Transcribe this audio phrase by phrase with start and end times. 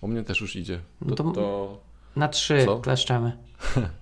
[0.00, 0.80] U mnie też już idzie.
[1.00, 1.80] No To, to- to
[2.16, 2.78] Na trzy Co?
[2.86, 3.38] kleszczemy.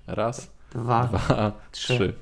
[0.06, 1.04] raz, Dwa.
[1.04, 1.94] dwa, trzy.
[1.94, 2.14] trzy.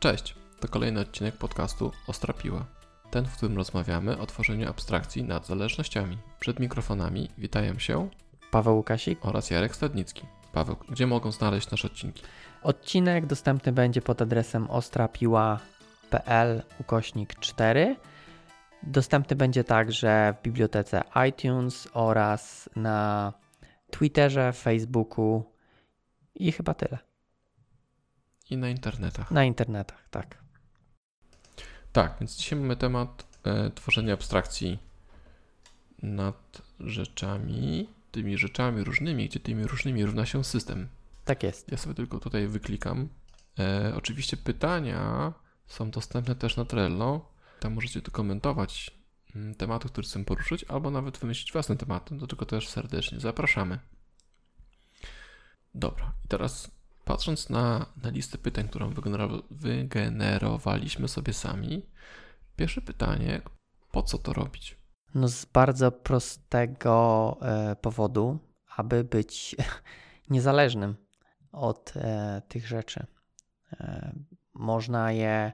[0.00, 2.64] Cześć, to kolejny odcinek podcastu Ostra Piła.
[3.10, 6.18] Ten, w którym rozmawiamy o tworzeniu abstrakcji nad zależnościami.
[6.40, 8.08] Przed mikrofonami witają się
[8.50, 9.18] Paweł Łukasik.
[9.26, 10.22] oraz Jarek Stadnicki.
[10.52, 12.22] Paweł, gdzie mogą znaleźć nasze odcinki?
[12.62, 17.96] Odcinek dostępny będzie pod adresem ostrapiła.pl ukośnik 4.
[18.82, 23.32] Dostępny będzie także w bibliotece iTunes oraz na
[23.90, 25.44] Twitterze, Facebooku
[26.34, 26.98] i chyba tyle.
[28.50, 29.30] I na internetach.
[29.30, 30.38] Na internetach, tak.
[31.92, 34.78] Tak, więc dzisiaj mamy temat e, tworzenia abstrakcji
[36.02, 40.88] nad rzeczami, tymi rzeczami różnymi, gdzie tymi różnymi równa się system.
[41.24, 41.72] Tak jest.
[41.72, 43.08] Ja sobie tylko tutaj wyklikam.
[43.58, 45.32] E, oczywiście pytania
[45.66, 47.35] są dostępne też na Trello.
[47.60, 48.90] Tam możecie tu komentować
[49.36, 52.16] mm, tematy, które chcę poruszyć, albo nawet wymyślić własne tematy.
[52.16, 53.78] Do tego też serdecznie zapraszamy.
[55.74, 56.70] Dobra, i teraz
[57.04, 61.86] patrząc na, na listę pytań, którą wygenero- wygenerowaliśmy sobie sami,
[62.56, 63.42] pierwsze pytanie,
[63.92, 64.78] po co to robić?
[65.14, 68.38] No z bardzo prostego e, powodu,
[68.76, 69.56] aby być
[70.30, 70.96] niezależnym
[71.52, 73.06] od e, tych rzeczy.
[73.72, 74.12] E,
[74.54, 75.52] można je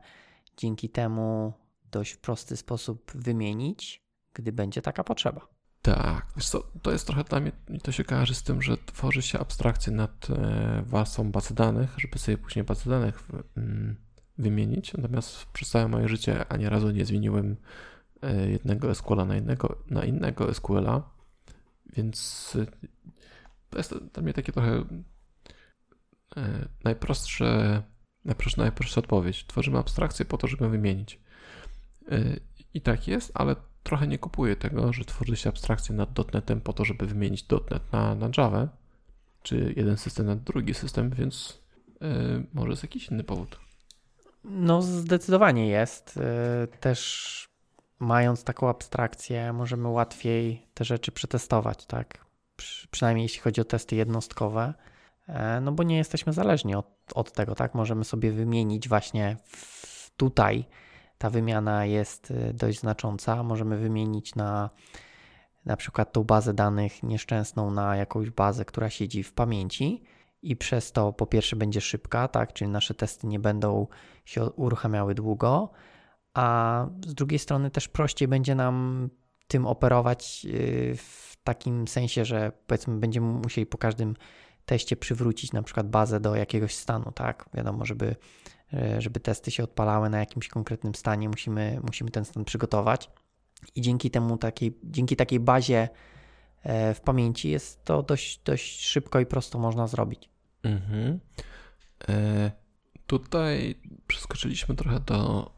[0.57, 1.53] dzięki temu
[1.93, 4.03] dość prosty sposób wymienić,
[4.35, 5.49] gdy będzie taka potrzeba.
[5.83, 9.23] Tak, wiesz co, to jest trochę dla mnie, to się kojarzy z tym, że tworzy
[9.23, 13.97] się abstrakcję nad e, warstwą bazy danych, żeby sobie później bazę danych mm,
[14.39, 14.93] wymienić.
[14.93, 17.57] Natomiast przez całe moje życie ani razu nie zmieniłem
[18.23, 21.11] e, jednego SQL-a na innego, na innego SQL-a,
[21.97, 22.67] więc e,
[23.71, 24.85] to jest dla mnie takie trochę
[26.85, 27.83] najprostsze,
[28.25, 29.47] najprostsza odpowiedź.
[29.47, 31.22] Tworzymy abstrakcję po to, żeby wymienić.
[32.11, 32.41] E,
[32.75, 36.73] I tak jest, ale trochę nie kupuję tego, że tworzy się abstrakcję nad .NETem po
[36.73, 38.69] to, żeby wymienić .NET na, na Java,
[39.43, 41.63] czy jeden system na drugi system, więc
[42.01, 43.59] yy, może jest jakiś inny powód.
[44.45, 46.17] No, zdecydowanie jest.
[46.17, 47.49] E, Też
[47.99, 52.25] mając taką abstrakcję, możemy łatwiej te rzeczy przetestować, tak?
[52.57, 54.75] Przy, przynajmniej jeśli chodzi o testy jednostkowe.
[55.29, 57.75] E, No bo nie jesteśmy zależni od, od tego, tak?
[57.75, 60.65] Możemy sobie wymienić właśnie w, tutaj.
[61.23, 63.43] Ta wymiana jest e, dość znacząca.
[63.43, 64.71] Możemy wymienić na
[65.65, 70.03] na przykład tą bazę danych nieszczęsną na jakąś bazę, która siedzi w pamięci
[70.43, 72.53] i przez to po pierwsze będzie szybka, tak?
[72.53, 73.87] Czyli nasze testy nie będą
[74.25, 75.71] się uruchamiały długo,
[76.35, 79.09] a z drugiej strony też prościej będzie nam
[79.49, 84.15] tym operować yy, w takim sensie, że powiedzmy będziemy musieli po każdym
[84.65, 87.49] teście przywrócić na przykład bazę do jakiegoś stanu, tak?
[87.55, 88.17] Wiadomo, żeby,
[88.99, 93.11] żeby testy się odpalały na jakimś konkretnym stanie, musimy, musimy ten stan przygotować
[93.75, 95.89] i dzięki temu takiej, dzięki takiej bazie
[96.63, 100.29] e, w pamięci jest to dość, dość szybko i prosto można zrobić.
[100.63, 101.21] Mhm.
[102.09, 102.51] E,
[103.07, 105.53] tutaj przeskoczyliśmy trochę do,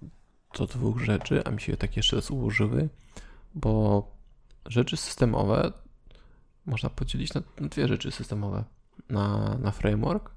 [0.58, 2.88] do dwóch rzeczy, a mi się tak jeszcze raz ułożyły,
[3.54, 4.06] bo
[4.66, 5.72] rzeczy systemowe
[6.66, 8.64] można podzielić na, na dwie rzeczy systemowe.
[9.08, 10.30] Na, na framework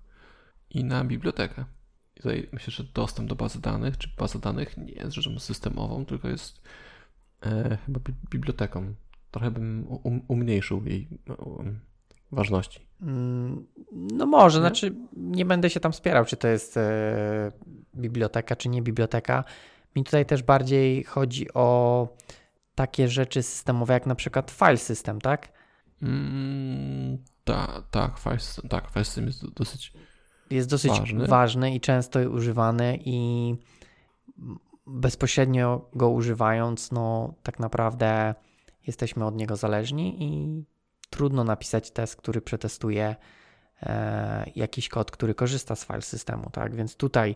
[0.70, 1.66] i na bibliotekę.
[2.18, 6.06] I tutaj myślę, że dostęp do bazy danych, czy baza danych nie jest rzeczą systemową,
[6.06, 6.62] tylko jest
[7.46, 8.94] e, chyba bi- biblioteką.
[9.32, 11.08] Trochę bym um, umniejszył jej
[11.38, 11.80] um,
[12.32, 12.88] ważności.
[13.02, 14.62] Mm, No może, Nie?
[14.62, 17.52] znaczy nie będę się tam spierał, czy to jest e,
[17.96, 19.44] biblioteka, czy nie biblioteka.
[19.96, 22.08] Mi tutaj też bardziej chodzi o
[22.76, 25.52] takie rzeczy systemowe, jak na przykład file system, tak?
[26.02, 29.94] Mm, ta, tak, file system, tak, file system jest do- dosyć.
[30.50, 31.28] Jest dosyć Ważny.
[31.28, 33.56] ważny i często używany i
[34.88, 38.36] bezpośrednio go używając, no tak naprawdę
[38.88, 40.64] jesteśmy od niego zależni i
[41.10, 43.16] trudno napisać test, który przetestuje
[43.82, 46.76] e, jakiś kod, który korzysta z file systemu, tak?
[46.76, 47.36] Więc tutaj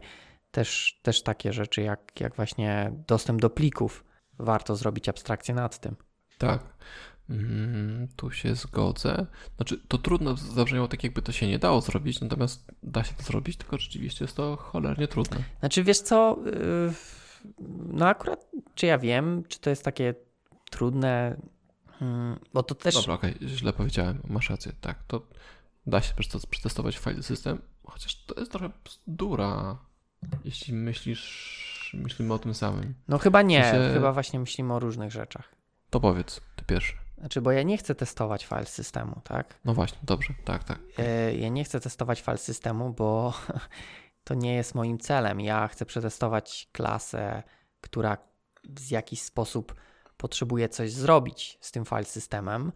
[0.51, 4.05] też, też takie rzeczy jak, jak właśnie dostęp do plików
[4.39, 5.95] warto zrobić abstrakcję nad tym.
[6.37, 6.63] Tak.
[7.29, 9.25] Mm, tu się zgodzę.
[9.55, 13.23] Znaczy, to trudno zabrzmiało tak, jakby to się nie dało zrobić, natomiast da się to
[13.23, 15.37] zrobić, tylko rzeczywiście jest to cholernie trudne.
[15.59, 16.93] Znaczy, wiesz co, yy,
[17.93, 18.45] no akurat,
[18.75, 20.15] czy ja wiem, czy to jest takie
[20.71, 21.41] trudne,
[22.01, 22.95] mm, bo to też...
[22.95, 25.27] Dobra, okej, źle powiedziałem, masz rację, tak, to
[25.87, 29.77] da się przetes- przetestować file system, chociaż to jest trochę bzdura,
[30.45, 32.93] jeśli myślisz, myślimy o tym samym.
[33.07, 35.55] No chyba nie, W sensie- chyba właśnie myślimy o różnych rzeczach.
[35.89, 36.93] To powiedz, ty pierwszy.
[37.21, 39.59] Znaczy, bo ja nie chcę testować file systemu, tak?
[39.65, 40.79] No właśnie, dobrze, tak, tak.
[40.97, 43.33] Yy, Ja nie chcę testować file systemu, bo
[44.23, 45.41] to nie jest moim celem.
[45.41, 47.43] Ja chcę przetestować klasę,
[47.81, 48.17] która
[48.63, 49.75] w jakiś sposób
[50.17, 52.71] potrzebuje coś zrobić z tym file systemem,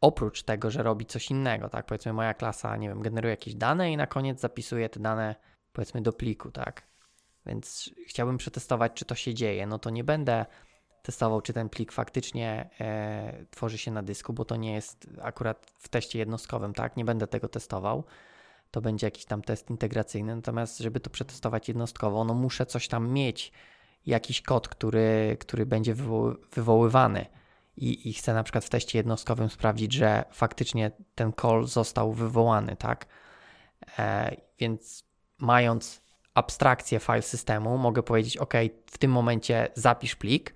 [0.00, 1.86] oprócz tego, że robi coś innego, tak?
[1.86, 5.34] Powiedzmy, moja klasa, nie wiem, generuje jakieś dane i na koniec zapisuje te dane,
[5.72, 6.86] powiedzmy, do pliku, tak?
[7.46, 9.66] Więc chciałbym przetestować, czy to się dzieje.
[9.66, 10.46] No to nie będę
[11.02, 15.72] testował, czy ten plik faktycznie e, tworzy się na dysku, bo to nie jest akurat
[15.78, 16.96] w teście jednostkowym, tak?
[16.96, 18.04] Nie będę tego testował.
[18.70, 20.36] To będzie jakiś tam test integracyjny.
[20.36, 23.52] Natomiast, żeby to przetestować jednostkowo, no muszę coś tam mieć,
[24.06, 27.26] jakiś kod, który, który będzie wywo wywoływany.
[27.76, 32.76] I, I chcę na przykład w teście jednostkowym sprawdzić, że faktycznie ten call został wywołany,
[32.76, 33.06] tak?
[33.98, 35.04] E, więc
[35.38, 36.02] mając
[36.34, 38.54] abstrakcję file systemu, mogę powiedzieć, OK,
[38.86, 40.54] w tym momencie zapisz plik,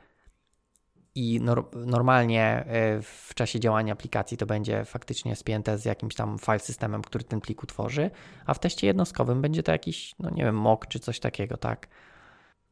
[1.14, 6.38] i nor normalnie e, w czasie działania aplikacji to będzie faktycznie spięte z jakimś tam
[6.38, 8.10] file systemem, który ten plik utworzy,
[8.46, 11.88] a w teście jednostkowym będzie to jakiś, no nie wiem, mock czy coś takiego, tak?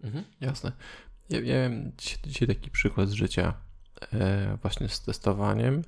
[0.05, 0.73] Mhm, jasne.
[1.31, 3.55] Ja, miałem dzisiaj, dzisiaj, taki przykład z życia
[4.13, 5.83] e, właśnie z testowaniem,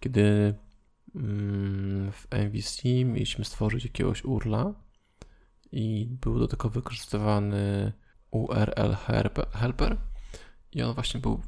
[0.00, 0.54] kiedy
[1.14, 4.74] mm, w MVC mieliśmy stworzyć jakiegoś URLa
[5.72, 7.92] i był do tego wykorzystywany
[8.30, 8.94] URL
[9.52, 9.96] helper
[10.72, 11.40] i on właśnie był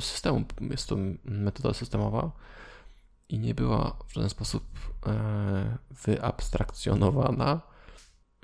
[0.00, 2.32] systemem, jest to metoda systemowa
[3.28, 4.64] i nie była w żaden sposób
[5.06, 7.60] e, wyabstrakcjonowana.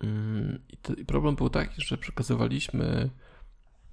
[0.03, 3.11] Mm, I problem był taki, że przekazywaliśmy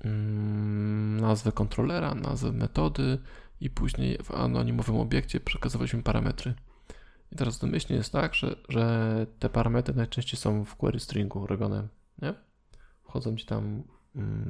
[0.04, 3.18] mm, nazwę kontrolera, nazwę metody
[3.62, 6.54] i później w anonimowym obiekcie przekazywaliśmy parametry.
[7.32, 11.88] I teraz domyślnie jest tak, że, że te parametry najczęściej są w query stringu robione,
[12.22, 12.34] nie?
[13.04, 13.99] Wchodzą ci tam Mm,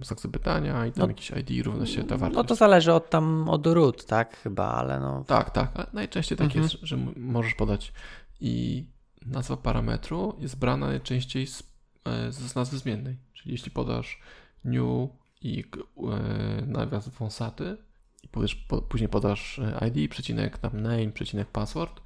[0.01, 2.35] znak zapytania i tam no, jakiś ID równa się ta wartość.
[2.35, 5.23] No to zależy od tam od root, tak chyba, ale no.
[5.27, 6.63] Tak, tak, ale najczęściej tak mhm.
[6.63, 7.93] jest, że możesz podać
[8.41, 8.85] i
[9.25, 11.63] nazwa parametru jest brana najczęściej z,
[12.05, 14.21] e, z nazwy zmiennej, czyli jeśli podasz
[14.63, 15.09] new
[15.41, 15.63] i
[15.97, 17.77] e, nawias wąsaty
[18.23, 22.01] i powiesz, po, później podasz e, ID, przecinek tam name, przecinek password,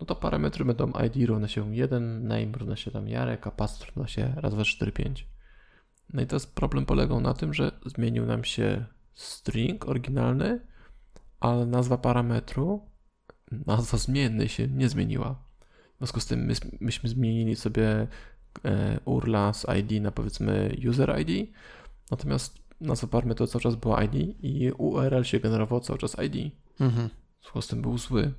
[0.00, 3.96] no to parametry będą ID równa się 1, name równa się tam Jarek, a password
[3.96, 5.26] równa się raz, dwa, 4, 5.
[6.12, 10.60] No i teraz problem polegał na tym, że zmienił nam się string oryginalny,
[11.40, 12.88] ale nazwa parametru,
[13.66, 15.46] nazwa zmiennej się nie zmieniła.
[15.94, 18.06] W związku z tym my, myśmy zmienili sobie
[18.64, 21.50] e, URLa z ID na powiedzmy user ID,
[22.10, 26.52] natomiast nazwa parametru cały czas była ID i URL się generował cały czas ID.
[26.80, 27.08] Mhm.
[27.08, 28.32] W związku z tym był zły.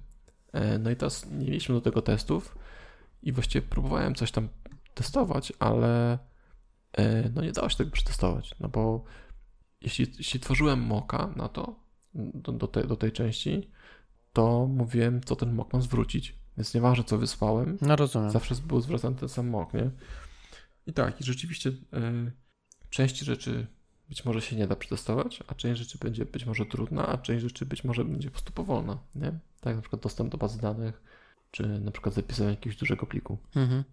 [0.53, 2.57] E, no i teraz nie mieliśmy do tego testów
[3.23, 4.49] i właściwie próbowałem coś tam
[4.93, 6.17] testować, ale
[7.35, 9.03] no nie dało się tego przetestować, no bo
[9.81, 11.75] jeśli, jeśli tworzyłem moka na to,
[12.13, 13.71] do, do, tej, do tej części,
[14.33, 16.35] to mówiłem, co ten mok ma zwrócić.
[16.57, 18.31] Więc nieważne, co wysłałem, no rozumiem.
[18.31, 19.91] zawsze był zwracany ten sam mok, nie?
[20.87, 22.31] I tak, i rzeczywiście y,
[22.89, 23.67] części rzeczy
[24.09, 27.43] być może się nie da przetestować, a część rzeczy będzie być może trudna, a część
[27.43, 29.31] rzeczy być może będzie po prostu powolna, nie?
[29.31, 31.01] Tak, jak na przykład dostęp do bazy danych,
[31.51, 33.37] czy na przykład zapisywanie jakiegoś dużego pliku.
[33.55, 33.83] Mhm.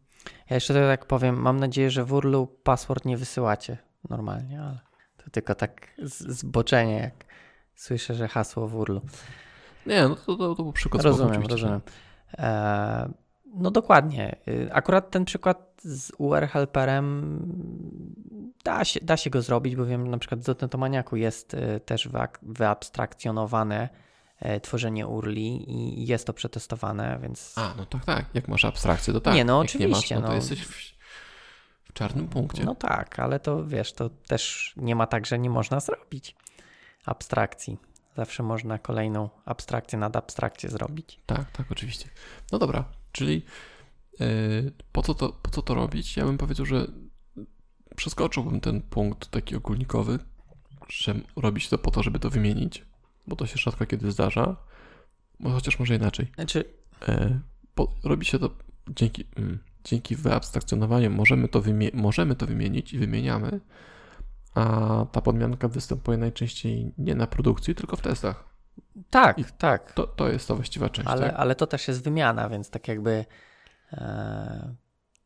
[0.51, 3.79] Ja jeszcze tak powiem, mam nadzieję, że w URLu password nie wysyłacie
[4.11, 4.79] normalnie, ale
[5.17, 7.25] to tylko tak zboczenie, jak
[7.75, 9.01] słyszę, że hasło w URLu.
[9.87, 11.03] Nie, no to, to, to był przykład.
[11.03, 11.81] Rozumiem, rozumiem.
[12.39, 13.13] E,
[13.55, 14.37] no dokładnie.
[14.49, 17.39] Y, akurat ten przykład z UR Helperem
[18.65, 22.09] da się, da się go zrobić, bo wiem, na przykład w Dotnetomaniaku jest y, też
[22.43, 23.89] wyabstrakcjonowane
[24.63, 27.53] tworzenie URLi i jest to przetestowane, więc...
[27.59, 28.27] A, no tak, tak.
[28.35, 29.35] Jak masz abstrakcję, to tak.
[29.35, 30.15] Nie, no Jak oczywiście.
[30.15, 30.35] Nie masz, no, to no.
[30.35, 30.95] jesteś w,
[31.85, 32.65] w, czarnym punkcie.
[32.65, 36.37] No tak, ale to wiesz, to też nie ma tak, że nie można zrobić
[37.07, 37.79] abstrakcji.
[38.17, 41.21] Zawsze można kolejną abstrakcję nad abstrakcję zrobić.
[41.27, 42.09] Tak, tak, oczywiście.
[42.53, 43.43] No dobra, czyli
[44.21, 46.17] yy, po, co to, po co to robić?
[46.17, 46.87] Ja bym powiedział, że
[47.97, 50.19] przeskoczyłbym ten punkt taki ogólnikowy,
[50.89, 52.85] że robić to po to, żeby to wymienić
[53.27, 54.57] bo to się rzadko kiedy zdarza,
[55.45, 56.27] chociaż może inaczej.
[56.35, 56.65] Znaczy...
[57.09, 57.41] E,
[58.05, 58.51] robi się to
[58.89, 61.63] dzięki, mm, dzięki wyabstrakcjonowaniu, możemy to,
[61.93, 63.61] możemy to wymienić i wymieniamy,
[64.55, 68.45] a ta podmianka występuje najczęściej nie na produkcji, tylko w testach.
[69.11, 69.93] Tak, I tak.
[69.93, 71.09] To, to jest ta właściwa część.
[71.09, 71.35] Ale, tak?
[71.37, 73.25] ale to też jest wymiana, więc tak jakby
[73.93, 74.75] e,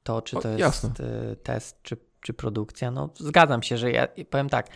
[0.03, 0.91] to, czy to o, jest jasne.
[1.01, 4.69] E, test, czy, czy produkcja, no zgadzam się, że ja powiem tak,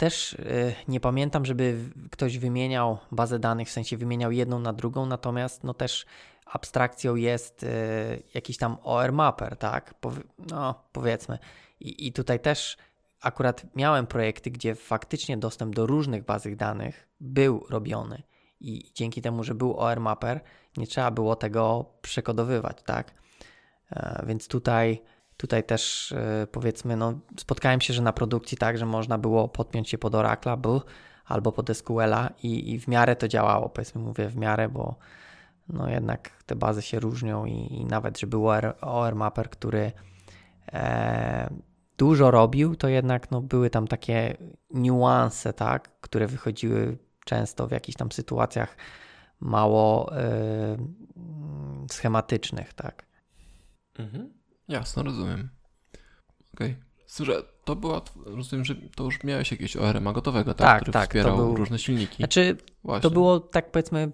[0.00, 1.78] też y, nie pamiętam, żeby
[2.10, 6.06] ktoś wymieniał bazę danych, w sensie wymieniał jedną na drugą, natomiast no też
[6.46, 7.66] abstrakcją jest y,
[8.34, 9.94] jakiś tam OR mapper, tak?
[10.38, 11.38] No, powiedzmy.
[11.80, 12.76] I, I tutaj też
[13.20, 18.22] akurat miałem projekty, gdzie faktycznie dostęp do różnych bazy danych był robiony.
[18.60, 20.40] I dzięki temu, że był OR mapper,
[20.76, 23.14] nie trzeba było tego przekodowywać, tak?
[23.90, 25.02] E, więc tutaj
[25.40, 29.88] Tutaj też yy, powiedzmy, no, spotkałem się, że na produkcji tak, że można było podpiąć
[29.88, 30.80] się pod Oracle,
[31.24, 34.94] albo pod SQL-a i, i w miarę to działało, powiedzmy mówię w miarę, bo
[35.68, 38.48] no jednak te bazy się różnią i, i nawet, że był
[38.80, 39.92] OR, Mapper, który
[40.72, 41.50] e,
[41.98, 44.36] dużo robił, to jednak no, były tam takie
[44.70, 48.76] niuanse, tak, które wychodziły często w jakichś tam sytuacjach
[49.40, 50.76] mało e,
[51.90, 53.06] schematycznych, tak.
[53.98, 54.39] Mhm.
[54.70, 55.48] Jasno, rozumiem.
[56.54, 56.76] Okej.
[57.16, 57.26] Okay.
[57.26, 60.66] że to była, rozumiem, że to już miałeś jakieś ORM gotowego, tak?
[60.66, 61.56] tak który tak, wspierał był...
[61.56, 62.16] różne silniki.
[62.16, 63.02] Znaczy, Właśnie.
[63.02, 64.12] to było tak powiedzmy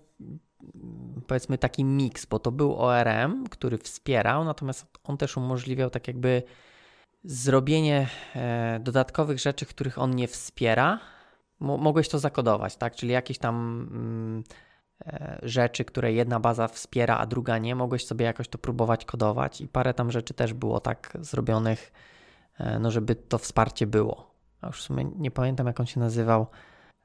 [1.27, 6.43] powiedzmy taki miks, bo to był ORM, który wspierał, natomiast on też umożliwiał tak jakby
[7.25, 11.01] zrobienie e, dodatkowych rzeczy, których on nie wspiera.
[11.61, 12.97] mogłeś to zakodować, tak?
[12.97, 13.55] Czyli jakieś tam
[13.93, 14.45] mm,
[15.43, 19.69] rzeczy, które jedna baza wspiera, a druga nie, mogłeś sobie jakoś to próbować kodować i
[19.69, 21.93] parę tam rzeczy też było tak zrobionych,
[22.59, 24.35] e, no żeby to wsparcie było.
[24.61, 26.47] A już w sumie nie pamiętam jak on się nazywał.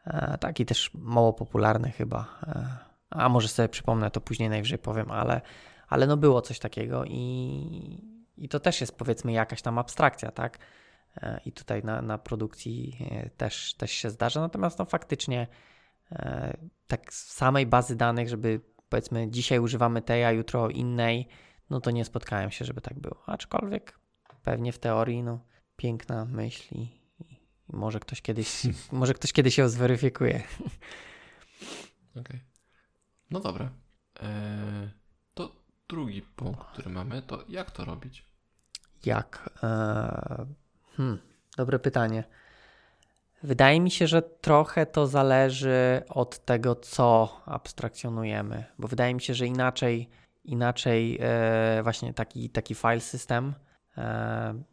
[0.06, 2.40] E, taki też mało popularny chyba.
[2.48, 2.78] E,
[3.10, 5.42] a może sobie przypomnę, to później najwyżej powiem, ale,
[5.88, 8.04] ale no było coś takiego i,
[8.38, 10.60] i to też jest powiedzmy jakaś tam abstrakcja, tak?
[11.18, 15.71] E, I tutaj na, na produkcji e, też, też się zdarza, natomiast no faktycznie e,
[16.88, 21.28] tak z samej bazy danych, żeby powiedzmy dzisiaj używamy tej, a jutro innej,
[21.70, 23.24] no to nie spotkałem się, żeby tak było.
[23.26, 24.00] Aczkolwiek
[24.44, 26.82] pewnie w teorii, no piękna myśl i,
[27.20, 30.36] i może ktoś kiedyś, może ktoś kiedyś ją zweryfikuje.
[32.12, 32.22] Okej.
[32.22, 32.40] Okay.
[33.32, 33.72] No dobra.
[34.22, 34.90] Eee,
[35.34, 35.56] to
[35.90, 38.26] drugi punkt, który mamy, to jak to robić?
[39.06, 39.50] Jak?
[39.64, 40.46] Eee,
[40.98, 41.20] hmm,
[41.58, 42.24] dobre pytanie.
[43.44, 49.34] Wydaje mi się, że trochę to zależy od tego, co abstrakcjonujemy, bo wydaje mi się,
[49.34, 50.10] że inaczej,
[50.44, 53.54] inaczej e, właśnie taki, taki file system
[53.98, 54.64] e,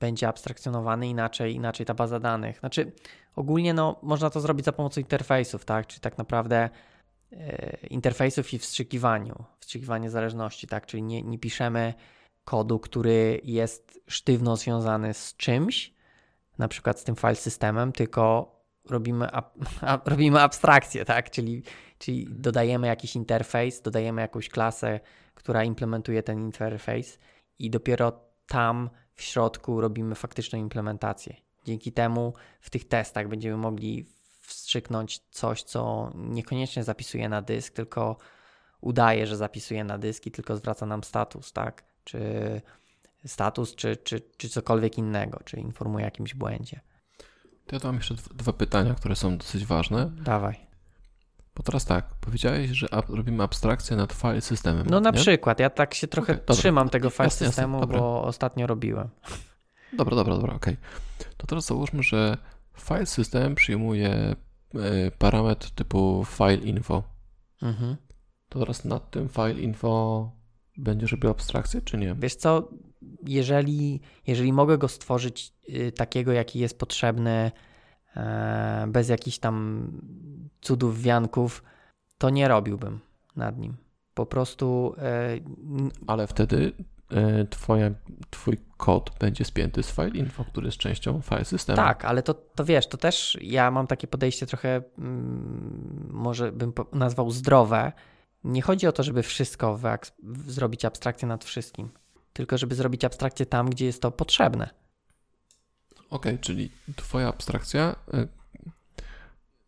[0.00, 2.58] będzie abstrakcjonowany, inaczej, inaczej ta baza danych.
[2.58, 2.92] Znaczy,
[3.36, 5.86] ogólnie no, można to zrobić za pomocą interfejsów, tak?
[5.86, 6.68] Czyli tak naprawdę
[7.32, 10.86] E, interfejsów i wstrzykiwaniu, wstrzykiwanie zależności, tak?
[10.86, 11.94] Czyli nie, nie piszemy
[12.44, 15.94] kodu, który jest sztywno związany z czymś,
[16.58, 18.52] na przykład z tym file systemem, tylko
[18.90, 21.30] robimy, ab, ab, robimy abstrakcję, tak?
[21.30, 21.62] Czyli,
[21.98, 25.00] czyli dodajemy jakiś interfejs, dodajemy jakąś klasę,
[25.34, 27.18] która implementuje ten interfejs
[27.58, 28.12] i dopiero
[28.46, 31.36] tam w środku robimy faktyczną implementację.
[31.64, 34.06] Dzięki temu w tych testach będziemy mogli
[34.40, 38.16] wstrzyknąć coś, co niekoniecznie zapisuje na dysk, tylko
[38.80, 41.84] udaje, że zapisuje na dysk i tylko zwraca nam status, tak?
[42.04, 42.20] Czy
[43.26, 46.80] status, czy, czy, czy cokolwiek innego, czy informuje o jakimś błędzie.
[47.66, 50.10] To ja tu mam jeszcze dwa pytania, które są dosyć ważne.
[50.24, 50.72] Dawaj.
[51.56, 54.86] Bo teraz tak, powiedziałeś, że robimy abstrakcję nad file systemem.
[54.90, 55.18] No na nie?
[55.18, 59.08] przykład, ja tak się trochę okay, trzymam tego file jasne, systemu, jasne, bo ostatnio robiłem.
[59.98, 60.74] Dobra, dobra, dobra, okej.
[60.74, 61.34] Okay.
[61.36, 62.36] To teraz załóżmy, że
[62.78, 64.36] file system przyjmuje e,
[65.18, 67.02] parametr typu file info.
[67.62, 67.96] Mhm.
[68.48, 70.30] To teraz nad tym file info
[70.76, 72.14] będziesz robił abstrakcję, czy nie?
[72.14, 72.68] Wiesz co,
[73.26, 77.52] jeżeli, jeżeli mogę go stworzyć y, takiego, jaki jest potrzebny,
[78.16, 79.86] e, bez jakichś tam
[80.60, 81.62] cudów, wianków,
[82.18, 83.00] to nie robiłbym
[83.36, 83.76] nad nim.
[84.14, 84.94] Po prostu.
[84.98, 85.38] E,
[86.06, 86.72] Ale wtedy
[87.14, 87.90] E, twoja,
[88.30, 91.76] twój kod będzie spięty z file info, który jest częścią file systemu.
[91.76, 96.72] Tak, ale to, to wiesz, to też ja mam takie podejście trochę, mm, może bym
[96.92, 97.92] nazwał zdrowe.
[98.44, 99.78] Nie chodzi o to, żeby wszystko
[100.46, 101.90] zrobić abstrakcję nad wszystkim,
[102.32, 104.70] tylko żeby zrobić abstrakcję tam, gdzie jest to potrzebne.
[106.10, 108.26] Ok, czyli twoja abstrakcja e,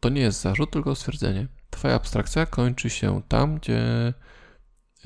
[0.01, 1.47] to nie jest zarzut, tylko stwierdzenie.
[1.71, 4.13] Twoja abstrakcja kończy się tam, gdzie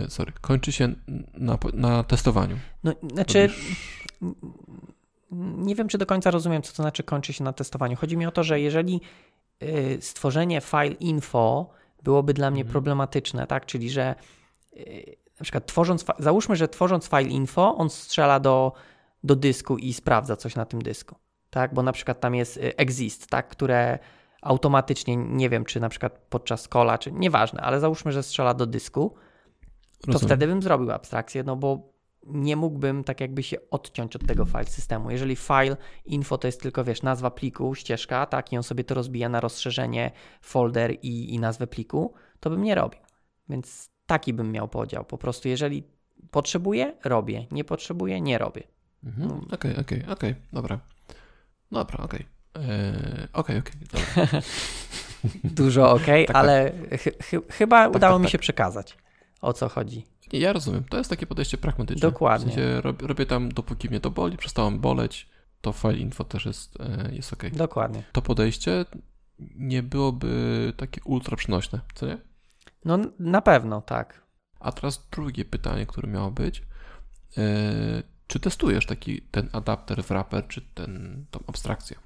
[0.00, 0.94] E, sorry, kończy się
[1.34, 2.58] na, na testowaniu.
[2.84, 3.76] No, znaczy, Robisz...
[5.40, 7.96] nie wiem, czy do końca rozumiem, co to znaczy kończy się na testowaniu.
[7.96, 9.00] Chodzi mi o to, że jeżeli
[9.62, 11.70] y, stworzenie file info
[12.02, 12.72] byłoby dla mnie mhm.
[12.72, 14.14] problematyczne, tak, czyli że
[14.76, 18.72] y, na przykład tworząc, załóżmy, że tworząc file info, on strzela do,
[19.24, 21.16] do dysku i sprawdza coś na tym dysku,
[21.50, 23.98] tak, bo na przykład tam jest y, exist, tak, które
[24.42, 28.66] automatycznie, nie wiem, czy na przykład podczas kola, czy nieważne, ale załóżmy, że strzela do
[28.66, 29.14] dysku,
[30.12, 31.92] to wtedy bym zrobił abstrakcję, no bo
[32.26, 35.10] nie mógłbym tak jakby się odciąć od tego file systemu.
[35.10, 38.94] Jeżeli file info to jest tylko, wiesz, nazwa pliku, ścieżka, tak, i on sobie to
[38.94, 43.00] rozbija na rozszerzenie, folder i, i nazwę pliku, to bym nie robił.
[43.48, 45.04] Więc taki bym miał podział.
[45.04, 45.82] Po prostu jeżeli
[46.30, 47.46] potrzebuję, robię.
[47.50, 48.62] Nie potrzebuję, nie robię.
[49.04, 49.28] Mhm.
[49.28, 49.54] No.
[49.54, 50.78] Okej, okej, okej, dobra.
[51.72, 52.26] Dobra, okej.
[52.54, 53.74] Eee, okej, okej.
[55.44, 57.00] Dużo okej, tak, ale tak.
[57.00, 58.42] ch ch chyba tak, udało tak, mi się tak.
[58.42, 58.96] przekazać
[59.40, 60.06] o co chodzi.
[60.32, 60.84] Ja rozumiem.
[60.84, 62.10] To jest takie podejście pragmatyczne.
[62.10, 62.52] Dokładnie.
[62.52, 65.28] W sensie robię, robię tam, dopóki mnie to boli, przestałem boleć,
[65.60, 67.42] to file info też jest, e, jest ok.
[67.52, 68.02] Dokładnie.
[68.12, 68.84] To podejście
[69.56, 72.18] nie byłoby takie ultra przenośne, co nie?
[72.84, 74.22] No na pewno, tak.
[74.60, 76.62] A teraz drugie pytanie, które miało być.
[77.36, 77.44] Yy,
[78.26, 81.96] czy testujesz taki ten adapter w wrapper, czy ten, tą abstrakcję?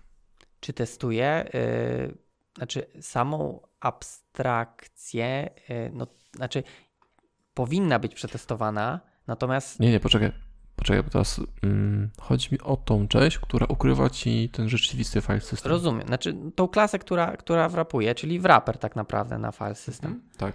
[0.60, 1.50] Czy testuję?
[1.54, 2.18] Yy,
[2.56, 6.62] znaczy, samą abstrakcję, yy, no, znaczy,
[7.54, 9.80] powinna być przetestowana, natomiast.
[9.80, 10.32] Nie, nie, poczekaj.
[10.76, 15.40] Poczekaj, bo teraz mm, chodzi mi o tą część, która ukrywa ci ten rzeczywisty file
[15.40, 15.72] system.
[15.72, 16.06] Rozumiem.
[16.06, 20.12] Znaczy, tą klasę, która, która wrapuje, czyli wrapper tak naprawdę na file system.
[20.12, 20.54] Mhm, tak.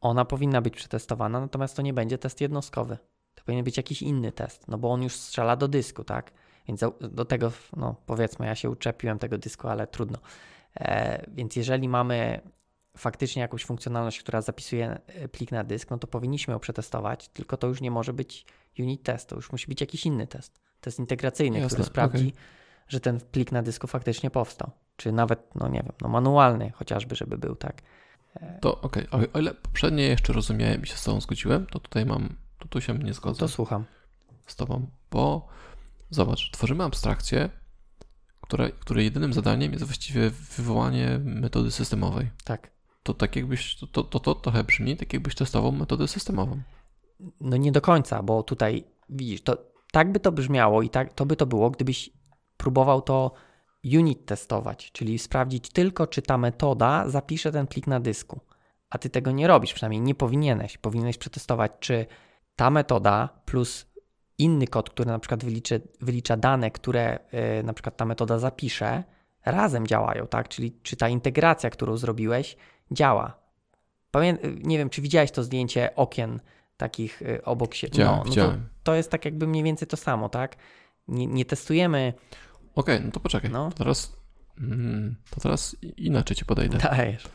[0.00, 2.98] Ona powinna być przetestowana, natomiast to nie będzie test jednostkowy.
[3.34, 6.32] To powinien być jakiś inny test, no bo on już strzela do dysku, tak?
[6.68, 10.18] Więc do tego, no powiedzmy, ja się uczepiłem tego dysku, ale trudno.
[10.80, 12.40] E, więc jeżeli mamy
[12.98, 17.56] faktycznie jakąś funkcjonalność, która zapisuje e, plik na dysk, no to powinniśmy ją przetestować, tylko
[17.56, 18.46] to już nie może być
[18.78, 20.60] unit test, to już musi być jakiś inny test.
[20.80, 22.42] Test integracyjny, Jasne, który sprawdzi, okay.
[22.88, 24.70] że ten plik na dysku faktycznie powstał.
[24.96, 27.82] Czy nawet, no nie wiem, no manualny chociażby, żeby był, tak.
[28.34, 29.32] E, to okej, okay.
[29.32, 32.80] o ile poprzednie jeszcze rozumiałem i się z tobą zgodziłem, to tutaj mam, to tu
[32.80, 33.38] się nie zgodzę.
[33.38, 33.84] To słucham.
[34.46, 35.48] Z tobą, bo
[36.10, 37.50] zobacz, tworzymy abstrakcję,
[38.40, 42.30] która, której jedynym zadaniem jest właściwie wywołanie metody systemowej.
[42.44, 42.77] Tak.
[43.08, 46.60] To tak jakbyś, to, to, to, to trochę brzmi, tak jakbyś testował metodę systemową.
[47.40, 49.56] No nie do końca, bo tutaj widzisz, to
[49.92, 52.10] tak by to brzmiało i tak to by to było, gdybyś
[52.56, 53.32] próbował to
[53.84, 58.40] unit testować, czyli sprawdzić tylko, czy ta metoda zapisze ten plik na dysku.
[58.90, 60.78] A ty tego nie robisz, przynajmniej nie powinieneś.
[60.78, 62.06] Powinieneś przetestować, czy
[62.56, 63.86] ta metoda plus
[64.38, 69.04] inny kod, który na przykład wyliczy, wylicza dane, które yy, na przykład ta metoda zapisze,
[69.46, 70.48] razem działają, tak?
[70.48, 72.56] Czyli czy ta integracja, którą zrobiłeś,
[72.92, 73.38] działa.
[74.10, 76.40] Pamię nie wiem, czy widziałeś to zdjęcie okien
[76.76, 77.92] takich y, obok siebie.
[77.92, 80.56] Widziałem, no, no to, to, jest tak jakby mniej więcej to samo, tak?
[81.08, 82.12] Nie, nie testujemy.
[82.74, 83.50] Okej, okay, no to poczekaj.
[83.50, 83.70] No.
[83.70, 84.16] To, teraz,
[84.58, 86.78] mm, to teraz inaczej ci podejdę.
[86.78, 87.28] Dajesz.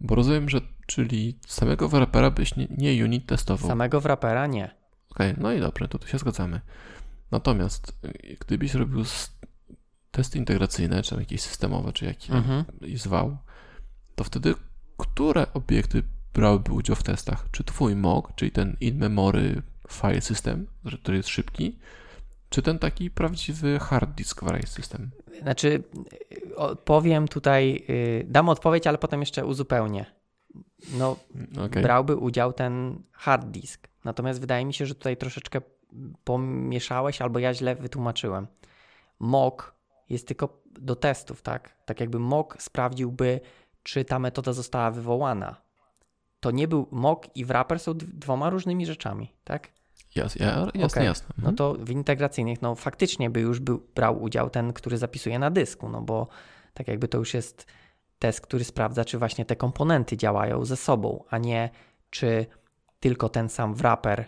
[0.00, 3.68] Bo rozumiem, że czyli samego wrapera byś nie, nie unit testował.
[3.68, 4.64] Samego wrapera nie.
[5.10, 6.60] Okej, okay, no i dobrze, to tu się zgadzamy.
[7.30, 9.04] Natomiast y, gdybyś robił
[10.10, 12.64] testy integracyjne, czy jakieś systemowe, czy jaki mhm.
[12.94, 13.36] zwał,
[14.14, 14.54] to wtedy
[14.96, 16.02] które obiekty
[16.34, 17.48] brałyby udział w testach?
[17.52, 20.66] Czy twój mock, czyli ten in-memory file system,
[21.02, 21.78] który jest szybki,
[22.48, 25.10] czy ten taki prawdziwy hard disk file system?
[25.42, 25.82] Znaczy,
[26.84, 30.06] powiem tutaj, y, dam odpowiedź, ale potem jeszcze uzupełnię.
[30.98, 31.16] No,
[31.66, 31.82] okay.
[31.82, 33.88] brałby udział ten hard disk.
[34.04, 35.60] Natomiast wydaje mi się, że tutaj troszeczkę
[36.24, 38.46] pomieszałeś albo ja źle wytłumaczyłem.
[39.18, 39.74] Mock
[40.08, 41.76] jest tylko do testów, tak?
[41.84, 43.40] Tak jakby mock sprawdziłby,
[43.86, 45.56] czy ta metoda została wywołana.
[46.40, 49.68] To nie był mock i wrapper są dwoma różnymi rzeczami, tak?
[50.14, 51.04] Jas, ja, jasne, okay.
[51.04, 51.26] jasne.
[51.38, 51.44] Mhm.
[51.44, 55.50] No to w integracyjnych, no faktycznie by już był, brał udział ten, który zapisuje na
[55.50, 56.28] dysku, no bo
[56.74, 57.66] tak jakby to już jest
[58.18, 61.70] test, który sprawdza, czy właśnie te komponenty działają ze sobą, a nie
[62.10, 62.46] czy
[63.00, 64.24] tylko ten sam wrapper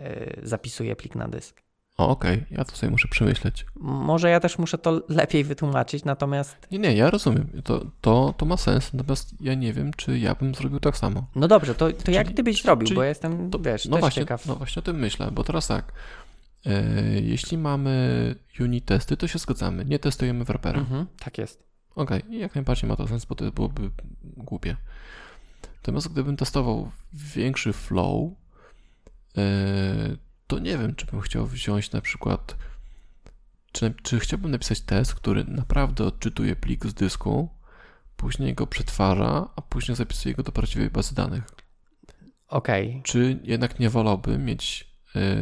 [0.00, 1.62] yy, zapisuje plik na dysk.
[1.98, 2.46] O, okej, okay.
[2.50, 3.66] ja to sobie muszę przemyśleć.
[3.80, 6.56] Może ja też muszę to lepiej wytłumaczyć, natomiast.
[6.70, 7.48] Nie, nie, ja rozumiem.
[7.64, 11.26] To, to, to ma sens, natomiast ja nie wiem, czy ja bym zrobił tak samo.
[11.36, 13.98] No dobrze, to, to jak ty byś zrobił, czyli, bo ja jestem, to, wiesz, no
[13.98, 14.46] właśnie, ciekaw.
[14.46, 15.92] No właśnie o tym myślę, bo teraz tak.
[16.66, 16.82] E,
[17.20, 19.84] jeśli mamy unit testy, to się zgadzamy.
[19.84, 20.80] Nie testujemy wrapera.
[20.80, 21.62] Mhm, tak jest.
[21.94, 22.36] Okej, okay.
[22.36, 23.90] jak najbardziej ma to sens, bo to byłoby
[24.22, 24.76] głupie.
[25.76, 28.30] Natomiast gdybym testował większy flow,
[29.36, 29.42] e,
[30.52, 32.56] to nie wiem, czy bym chciał wziąć na przykład,
[33.72, 37.48] czy, czy chciałbym napisać test, który naprawdę odczytuje plik z dysku,
[38.16, 41.44] później go przetwarza, a później zapisuje go do prawdziwej bazy danych.
[42.48, 42.88] Okej.
[42.88, 43.02] Okay.
[43.02, 44.90] Czy jednak nie wolałbym mieć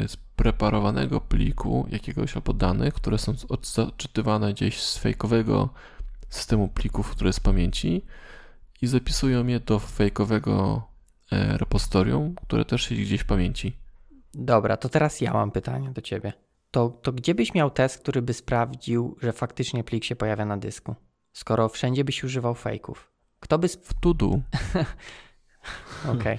[0.05, 5.69] y, spreparowanego pliku jakiegoś albo danych, które są odczytywane gdzieś z fejkowego
[6.29, 8.03] systemu plików, które jest z pamięci
[8.83, 10.83] i zapisują je do fejkowego
[11.33, 13.81] y, repozytorium, które też siedzi gdzieś w pamięci.
[14.35, 16.33] Dobra, to teraz ja mam pytanie do ciebie.
[16.71, 20.57] To, to gdzie byś miał test, który by sprawdził, że faktycznie plik się pojawia na
[20.57, 20.95] dysku?
[21.33, 23.13] Skoro wszędzie byś używał fejków.
[23.41, 23.69] Kto by.
[23.69, 24.43] W tudu.
[26.15, 26.39] Okej.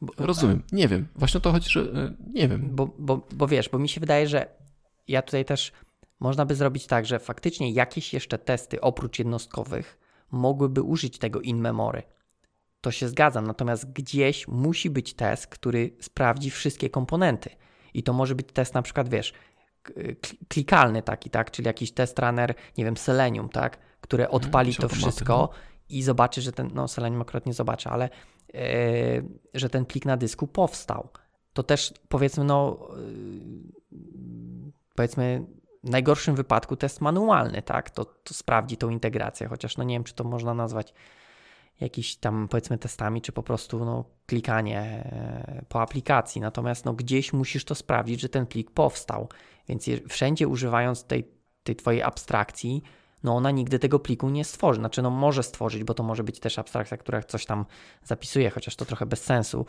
[0.00, 0.26] Okay.
[0.26, 1.08] Rozumiem, nie wiem.
[1.16, 2.68] Właśnie o to chodzi, że e, nie wiem.
[2.72, 4.46] Bo, bo, bo wiesz, bo mi się wydaje, że
[5.08, 5.72] ja tutaj też
[6.20, 9.98] można by zrobić tak, że faktycznie jakieś jeszcze testy oprócz jednostkowych
[10.30, 12.02] mogłyby użyć tego in memory
[12.80, 13.46] to się zgadzam.
[13.46, 17.50] Natomiast gdzieś musi być test, który sprawdzi wszystkie komponenty.
[17.94, 19.32] I to może być test na przykład, wiesz,
[20.48, 21.50] klikalny taki, tak?
[21.50, 23.78] Czyli jakiś test runner, nie wiem, Selenium, tak?
[24.00, 25.50] Które mhm, odpali to wszystko no.
[25.88, 28.08] i zobaczy, że ten, no Selenium akurat nie zobaczy, ale
[28.54, 28.60] yy,
[29.54, 31.08] że ten plik na dysku powstał.
[31.52, 32.88] To też powiedzmy, no
[33.92, 35.46] yy, powiedzmy
[35.84, 37.90] w najgorszym wypadku test manualny, tak?
[37.90, 40.94] To, to sprawdzi tą integrację, chociaż no nie wiem, czy to można nazwać
[41.80, 46.40] jakiś tam powiedzmy testami, czy po prostu no, klikanie e, po aplikacji.
[46.40, 49.28] Natomiast no, gdzieś musisz to sprawdzić, że ten plik powstał.
[49.68, 51.28] Więc wszędzie używając tej,
[51.62, 52.82] tej twojej abstrakcji,
[53.22, 54.80] no ona nigdy tego pliku nie stworzy.
[54.80, 57.66] Znaczy, no może stworzyć, bo to może być też abstrakcja, która coś tam
[58.04, 59.66] zapisuje, chociaż to trochę bez sensu.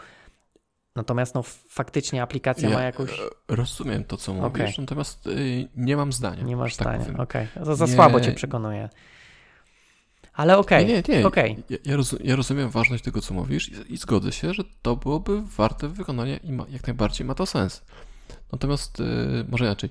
[0.95, 3.19] Natomiast no faktycznie aplikacja ja ma jakąś.
[3.19, 4.73] E, rozumiem to, co mówisz, okay.
[4.77, 6.43] natomiast y, nie mam zdania.
[6.43, 7.47] Nie masz tak zdania, okej.
[7.51, 7.65] Okay.
[7.65, 7.91] Za, za nie...
[7.91, 8.89] słabo cię przekonuje.
[10.41, 10.85] Ale okej.
[10.85, 11.03] Okay.
[11.09, 11.63] Nie, nie, okay.
[11.69, 14.95] ja, ja, rozumiem, ja, rozumiem ważność tego, co mówisz i, i, zgodzę się, że to
[14.95, 17.81] byłoby warte wykonania i ma, jak najbardziej ma to sens.
[18.51, 19.03] Natomiast y,
[19.49, 19.89] może inaczej.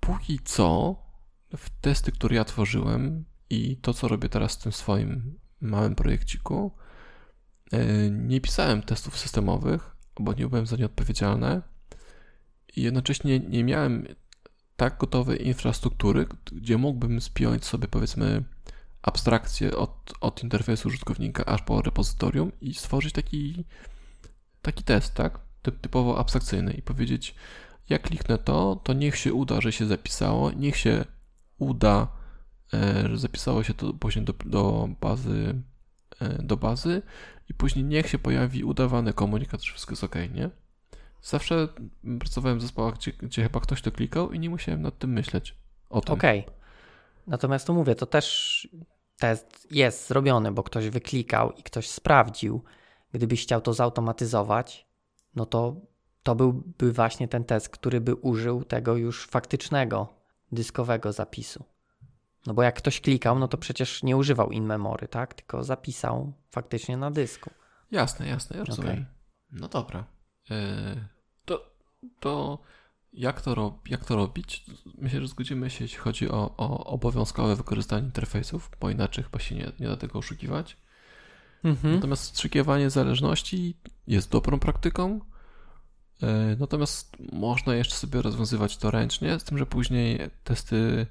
[0.00, 0.96] Póki co
[1.56, 6.72] w testy, które ja tworzyłem i to, co robię teraz w tym swoim małym projekciku,
[7.74, 11.62] y, nie pisałem testów systemowych, bo nie byłem za nie odpowiedzialny
[12.76, 14.06] i jednocześnie nie miałem
[14.76, 18.44] tak gotowej infrastruktury, gdzie mógłbym spiąć sobie powiedzmy
[19.02, 23.64] abstrakcję od, od interfejsu użytkownika aż po repozytorium i stworzyć taki,
[24.62, 25.38] taki test, tak?
[25.62, 27.34] Typ, typowo abstrakcyjny i powiedzieć,
[27.88, 31.04] jak kliknę to, to niech się uda, że się zapisało, niech się
[31.58, 32.08] uda,
[32.74, 35.54] e, że zapisało się to później do, do bazy,
[36.20, 37.02] e, do bazy
[37.48, 40.50] i później niech się pojawi udawany komunikat, że wszystko jest ok, nie?
[41.22, 41.68] Zawsze
[42.18, 45.54] pracowałem w zespołach, gdzie, gdzie chyba ktoś to klikał i nie musiałem nad tym myśleć.
[45.90, 46.14] O tym.
[46.14, 46.40] Okej.
[46.40, 46.61] Okay.
[47.26, 48.68] Natomiast tu mówię, to też
[49.18, 52.64] test jest zrobiony, bo ktoś wyklikał i ktoś sprawdził.
[53.12, 54.86] Gdybyś chciał to zautomatyzować,
[55.34, 55.76] no to
[56.22, 60.08] to byłby właśnie ten test, który by użył tego już faktycznego
[60.52, 61.64] dyskowego zapisu.
[62.46, 65.34] No bo jak ktoś klikał, no to przecież nie używał in memory, tak?
[65.34, 67.50] Tylko zapisał faktycznie na dysku.
[67.90, 68.92] Jasne, jasne, ja rozumiem.
[68.92, 69.06] Okay.
[69.50, 70.04] No dobra.
[70.50, 70.56] Yy,
[71.44, 71.70] to,
[72.20, 72.58] to
[73.12, 74.64] jak to, rob, jak to robić?
[74.98, 79.54] Myślę, że zgodzimy się, jeśli chodzi o, o obowiązkowe wykorzystanie interfejsów, bo inaczej chyba się
[79.54, 80.76] nie, nie da tego oszukiwać.
[81.64, 81.94] Mhm.
[81.94, 85.20] Natomiast wstrzykiwanie zależności jest dobrą praktyką.
[86.22, 91.06] E, natomiast można jeszcze sobie rozwiązywać to ręcznie, z tym, że później testy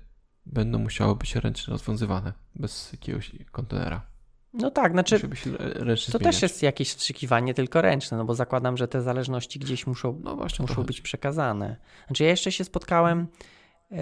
[0.45, 4.10] będą musiały być ręcznie rozwiązywane bez jakiegoś kontenera.
[4.53, 5.19] No tak, znaczy
[6.11, 10.19] to też jest jakieś wstrzykiwanie tylko ręczne, no bo zakładam, że te zależności gdzieś muszą,
[10.23, 11.75] no właśnie muszą być przekazane.
[12.07, 13.27] Znaczy ja jeszcze się spotkałem,
[13.91, 13.97] yy,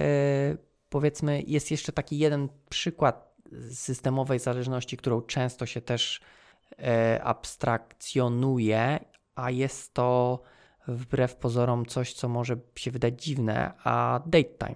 [0.89, 3.35] powiedzmy, jest jeszcze taki jeden przykład
[3.71, 6.21] systemowej zależności, którą często się też
[6.69, 8.99] yy, abstrakcjonuje,
[9.35, 10.41] a jest to
[10.87, 14.75] wbrew pozorom coś, co może się wydać dziwne, a date time.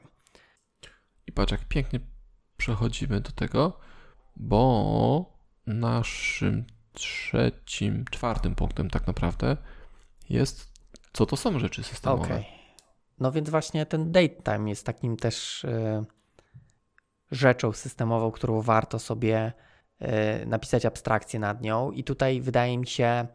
[1.27, 1.99] I patrz, jak pięknie
[2.57, 3.79] przechodzimy do tego,
[4.35, 5.32] bo
[5.67, 9.57] naszym trzecim, czwartym punktem tak naprawdę
[10.29, 10.73] jest,
[11.13, 12.25] co to są rzeczy systemowe.
[12.25, 12.43] Okay.
[13.19, 16.05] No więc właśnie ten date time jest takim też y,
[17.31, 19.53] rzeczą systemową, którą warto sobie
[20.01, 23.27] y, napisać abstrakcję nad nią i tutaj wydaje mi się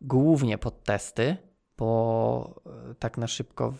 [0.00, 1.36] głównie pod testy,
[1.78, 3.74] bo y, tak na szybko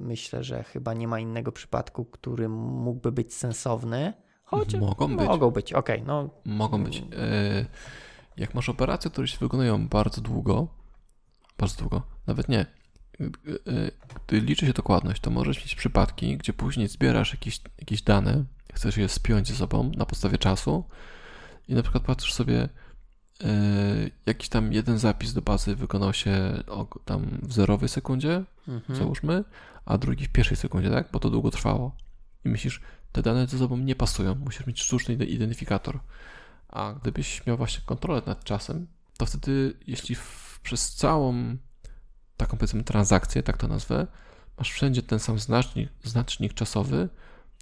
[0.00, 4.12] myślę, że chyba nie ma innego przypadku, który mógłby być sensowny
[4.50, 5.26] Choć mogą być.
[5.26, 5.96] Mogą być, okej.
[5.96, 6.30] Okay, no.
[6.44, 6.98] Mogą być.
[6.98, 7.64] E,
[8.36, 10.68] jak masz operacje, które się wykonują bardzo długo,
[11.58, 12.66] bardzo długo, nawet nie,
[14.26, 18.96] gdy liczy się dokładność, to możesz mieć przypadki, gdzie później zbierasz jakieś, jakieś dane, chcesz
[18.96, 20.84] je spiąć ze sobą na podstawie czasu
[21.68, 22.68] i na przykład patrzysz sobie,
[23.44, 23.48] e,
[24.26, 28.98] jakiś tam jeden zapis do bazy wykonał się o, tam w zerowej sekundzie, mhm.
[28.98, 29.44] załóżmy,
[29.84, 31.08] a drugi w pierwszej sekundzie, tak?
[31.12, 31.96] Bo to długo trwało.
[32.44, 32.80] I myślisz,
[33.12, 35.98] te dane ze sobą nie pasują, musisz mieć sztuczny identyfikator.
[36.68, 41.56] A gdybyś miał właśnie kontrolę nad czasem, to wtedy, jeśli w, przez całą
[42.36, 44.06] taką powiedzmy transakcję, tak to nazwę,
[44.58, 47.08] masz wszędzie ten sam znacznik, znacznik czasowy,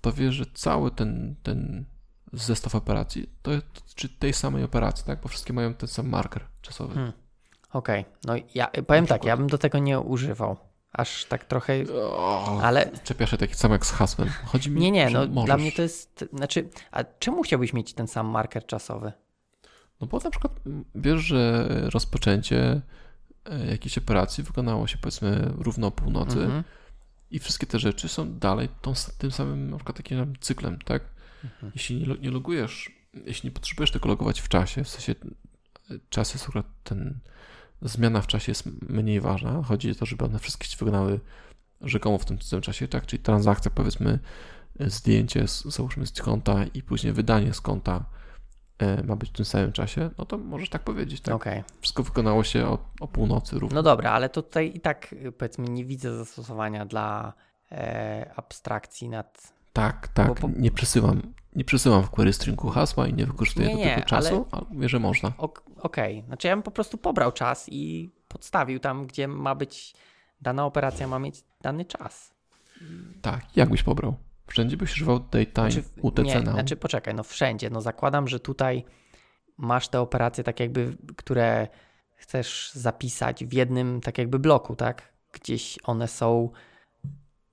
[0.01, 1.85] to wiesz, że cały ten, ten
[2.33, 5.21] zestaw operacji to dotyczy tej samej operacji, tak?
[5.21, 6.95] Bo wszystkie mają ten sam marker czasowy.
[6.95, 7.13] Hmm.
[7.73, 8.13] Okej, okay.
[8.25, 10.57] no ja powiem tak, ja bym do tego nie używał
[10.97, 11.85] aż tak trochę.
[11.95, 12.91] O, ale.
[13.05, 14.29] Czepiasz się taki sam jak z hasłem.
[14.45, 15.47] Chodzi mi Nie, nie, no możesz.
[15.47, 16.25] dla mnie to jest.
[16.33, 19.13] Znaczy, a czemu chciałbyś mieć ten sam marker czasowy?
[20.01, 20.53] No bo na przykład
[20.95, 22.81] wiesz, że rozpoczęcie
[23.45, 26.65] e, jakiejś operacji wykonało się powiedzmy równo o północy mhm.
[27.31, 31.03] i wszystkie te rzeczy są dalej tą, tym samym na przykład takim cyklem, tak?
[31.45, 31.73] Mhm.
[31.75, 32.91] Jeśli nie, nie logujesz,
[33.27, 35.15] jeśli nie potrzebujesz tego logować w czasie, w sensie
[35.91, 37.19] e, czas jest akurat ten
[37.83, 39.63] zmiana w czasie jest mniej ważna.
[39.63, 41.21] Chodzi o to, żeby one wszystkie się wygnały
[41.81, 43.07] rzekomo w tym samym czasie, tak?
[43.07, 44.19] Czyli transakcja, powiedzmy,
[44.81, 48.05] zdjęcie z, załóżmy z konta i później wydanie z konta
[48.79, 51.35] e, ma być w tym samym czasie, no to możesz tak powiedzieć, tak?
[51.35, 51.65] Okay.
[51.81, 53.75] Wszystko wykonało się o, o północy równo.
[53.75, 57.33] No dobra, ale tutaj i tak powiedzmy nie widzę zastosowania dla
[57.73, 60.35] e, abstrakcji nad Tak, tak.
[60.35, 61.23] po- Nie przesyłam,
[61.57, 64.67] nie przesyłam w query stringu hasła i nie wykorzystuję Nie, do nie, tego czasu, ale
[64.71, 65.33] mówię, że można.
[65.39, 69.95] Ok- Okej, znaczy ja bym po prostu pobrał czas i podstawił tam, gdzie ma być
[70.41, 72.35] dana operacja, ma mieć dany czas.
[73.23, 74.17] Tak, jak byś pobrał?
[74.47, 76.55] Wszędzie byś używał daytime Znaczy, UTC nie, now.
[76.55, 77.71] znaczy poczekaj, no wszędzie.
[77.71, 78.85] No zakładam, że tutaj
[79.57, 81.69] masz te operacje tak jakby, które
[82.15, 85.13] chcesz zapisać w jednym tak jakby bloku, tak?
[85.33, 86.51] Gdzieś one są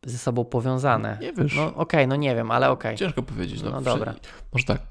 [0.06, 1.18] ze sobą powiązane.
[1.22, 2.98] Nie wiesz, No okej, no nie wiem, ale okej.
[2.98, 3.62] ciężko powiedzieć.
[3.64, 4.14] No, No dobra.
[4.54, 4.82] Może tak,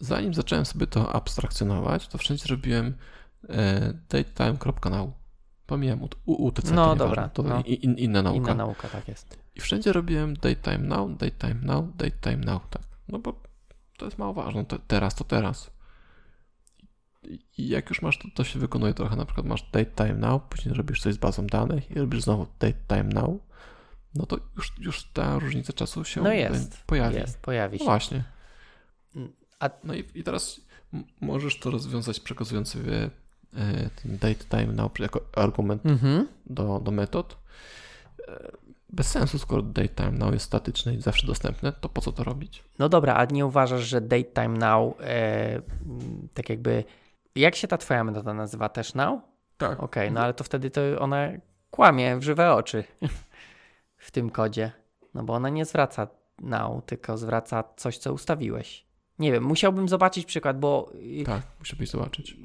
[0.00, 2.94] zanim zacząłem sobie to abstrakcjonować, to wszędzie robiłem
[3.48, 5.10] e, datetime.now.
[5.66, 7.62] Pomijam UTC, No to dobra, to no.
[7.66, 8.36] in, inna nauka.
[8.38, 9.38] Inna nauka, tak jest.
[9.54, 12.82] I wszędzie robiłem datetime now, datetime now, datetime now, tak.
[13.08, 13.42] No bo
[13.98, 15.70] to jest mało ważne, to teraz to teraz.
[17.22, 20.42] I- I jak już masz, to, to się wykonuje trochę, na przykład masz datetime now,
[20.42, 23.30] później robisz coś z bazą danych i robisz znowu datetime now,
[24.14, 27.16] no to już, już ta różnica czasu się No jest, pojawi.
[27.16, 27.84] Jest, pojawi No się.
[27.84, 28.24] właśnie.
[29.60, 30.60] A No i, i teraz
[31.20, 33.10] możesz to rozwiązać przekazując sobie
[33.56, 36.28] e, ten datetime now jako argument mhm.
[36.46, 37.36] do, do metod.
[38.28, 38.50] E,
[38.92, 42.64] Bez sensu, skoro datetime now jest statyczne i zawsze dostępne, to po co to robić?
[42.78, 45.62] No dobra, a nie uważasz, że date time now, e,
[46.34, 46.84] tak jakby,
[47.34, 48.68] jak się ta twoja metoda nazywa?
[48.68, 49.20] Też now?
[49.56, 49.82] Tak.
[49.82, 51.28] Okej, no ale to wtedy to ona
[51.70, 52.84] kłamie w żywe oczy
[54.10, 54.72] w tym kodzie.
[55.14, 56.08] No bo ona nie zwraca
[56.40, 58.86] now, tylko zwraca coś, co ustawiłeś.
[59.18, 62.36] Nie wiem, musiałbym zobaczyć przykład, bo y, Tak, musiałbyś zobaczyć.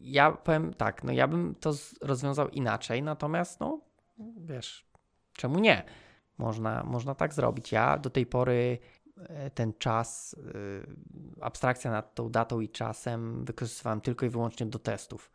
[0.00, 3.80] ja powiem tak, no ja bym to rozwiązał inaczej, natomiast no
[4.36, 4.86] wiesz,
[5.32, 5.82] czemu nie?
[6.38, 7.72] Można, można tak zrobić.
[7.72, 8.78] Ja do tej pory
[9.28, 10.86] e, ten czas, y,
[11.40, 15.30] abstrakcja nad tą datą i czasem wykorzystywałem tylko i wyłącznie do testów.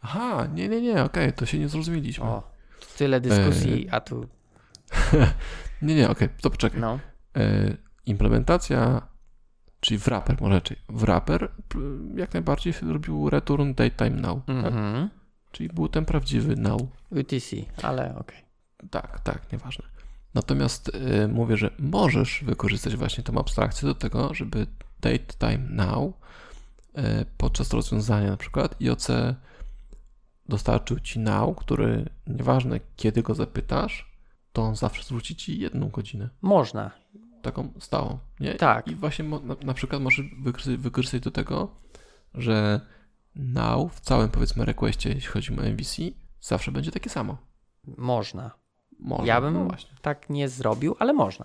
[0.00, 2.24] Aha, nie, nie, nie, okej, to się nie zrozumieliśmy.
[2.24, 2.42] O,
[2.98, 4.26] tyle dyskusji, a tu
[5.82, 6.80] Nie, nie, okej, to poczekaj.
[6.80, 6.98] no.
[7.36, 9.08] E, implementacja,
[9.80, 11.48] czyli wrapper, może raczej, wrapper
[12.16, 14.66] jak najbardziej robił return datetime now, tak?
[14.66, 15.08] Mhm.
[15.52, 16.80] czyli był ten prawdziwy now.
[17.10, 18.38] UTC, ale okej.
[18.90, 19.84] Tak, tak, nieważne.
[20.34, 24.66] Natomiast y, mówię, że możesz wykorzystać właśnie tą abstrakcję do tego, żeby
[25.00, 26.14] date time now
[26.98, 27.02] y,
[27.36, 29.08] podczas rozwiązania na przykład IOC
[30.48, 34.11] dostarczył ci now, który nieważne kiedy go zapytasz,
[34.52, 36.28] to on zawsze zwróci ci jedną godzinę.
[36.42, 36.90] Można.
[37.42, 38.54] Taką stałą, nie?
[38.54, 38.88] Tak.
[38.88, 41.74] I właśnie na, na przykład możesz wykorzystać, wykorzystać do tego,
[42.34, 42.80] że
[43.34, 46.02] now w całym powiedzmy requestie, jeśli chodzi o MVC,
[46.40, 47.36] zawsze będzie takie samo.
[47.96, 48.50] Można.
[48.98, 49.26] Można.
[49.26, 49.68] Ja bym No
[50.02, 51.44] tak nie zrobił, ale można.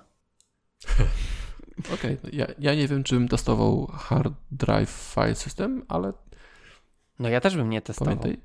[1.93, 6.13] Okej, no ja, ja nie wiem, czy bym testował hard drive file system, ale
[7.19, 8.17] No ja też bym nie testował.
[8.17, 8.43] pamiętaj.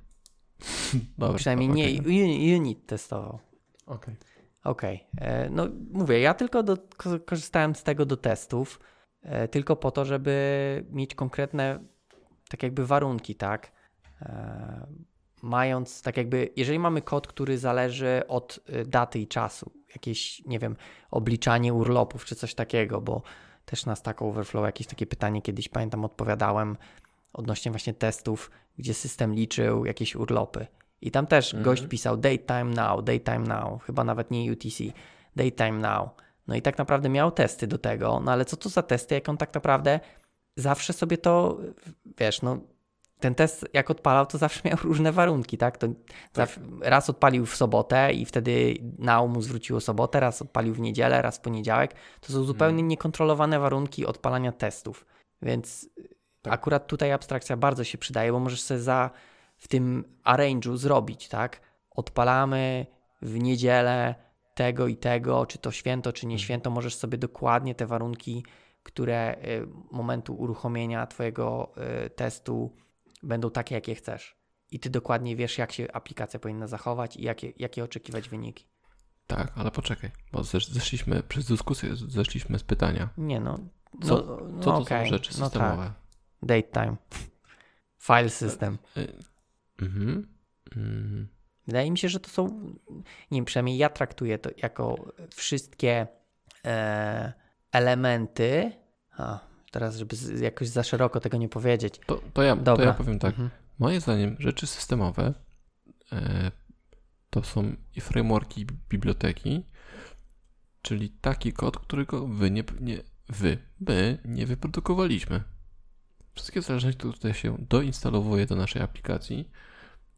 [1.19, 3.39] Dobra, Przynajmniej no, nie unit testował.
[3.87, 4.17] Okej.
[4.65, 5.07] Okej.
[5.19, 8.81] E, No mówię, ja tylko do, ko- korzystałem z tego do testów,
[9.23, 11.79] e, tylko po to, żeby mieć konkretne
[12.49, 13.73] tak jakby warunki, tak?
[14.23, 14.87] E,
[15.43, 20.77] Mając tak jakby, jeżeli mamy kod, który zależy od daty i czasu, jakieś, nie wiem,
[21.11, 23.23] obliczanie urlopów czy coś takiego, bo
[23.65, 26.77] też na Stack Overflow jakieś takie pytanie kiedyś pamiętam odpowiadałem
[27.33, 30.67] odnośnie właśnie testów, gdzie system liczył jakieś urlopy.
[31.03, 31.65] I tam też Mhm.
[31.65, 34.85] gość pisał daytime now, daytime now, chyba nawet nie UTC,
[35.37, 36.09] daytime now.
[36.49, 39.29] No i tak naprawdę miał testy do tego, no ale co to za testy, jak
[39.29, 40.01] on tak naprawdę
[40.57, 41.59] zawsze sobie to,
[42.19, 42.59] wiesz, no
[43.21, 45.79] ten test jak odpalał, to zawsze miał różne warunki, tak?
[45.79, 45.87] To
[46.33, 51.23] zawsze, raz odpalił w sobotę i wtedy now mu zwróciło sobotę, raz odpalił w niedzielę,
[51.23, 51.95] raz w poniedziałek.
[52.21, 55.07] To są zupełnie niekontrolowane warunki odpalania testów.
[55.43, 55.89] Więc
[56.43, 56.53] Tak.
[56.55, 59.11] akurat tutaj abstrakcja bardzo się przydaje, bo możesz sobie za
[59.63, 61.61] w tym arrange'u zrobić, tak?
[61.91, 62.87] Odpalamy
[63.23, 64.15] w niedzielę
[64.55, 68.45] tego i tego, czy to święto, czy nie święto, możesz sobie dokładnie te warunki,
[68.83, 71.73] które y, momentu uruchomienia twojego
[72.07, 72.77] y, testu
[73.23, 74.37] będą takie, jakie chcesz.
[74.71, 78.67] I ty dokładnie wiesz, jak się aplikacja powinna zachować i jakie, jakie oczekiwać wyniki.
[79.27, 83.09] Tak, ale poczekaj, bo zesz, zeszliśmy przez dyskusję, zeszliśmy z pytania.
[83.19, 83.59] Nie no.
[84.03, 85.83] Co- no, no Co to okej, są rzeczy no systemowe?
[85.83, 85.93] tak.
[86.43, 86.97] Date time.
[88.07, 88.79] File system.
[89.79, 90.27] Mhm.
[90.77, 91.29] Mm,
[91.67, 92.47] Wydaje mi się, że to są,
[93.31, 96.07] nie wiem, przynajmniej ja traktuję to jako wszystkie
[96.65, 97.33] e,
[97.73, 98.73] elementy.
[99.17, 102.01] A, teraz, żeby z, jakoś za szeroko tego nie powiedzieć.
[102.07, 103.31] To, to, ja, to ja powiem tak.
[103.31, 103.51] Mhm.
[103.79, 105.35] Moim zdaniem rzeczy systemowe
[106.13, 106.51] e,
[107.31, 109.67] to są i frameworki, i biblioteki,
[110.83, 115.43] czyli taki kod, którego wy nie, nie wy, my nie wyprodukowaliśmy.
[116.35, 119.51] Wszystkie zależności, które tutaj się doinstalowuje do naszej aplikacji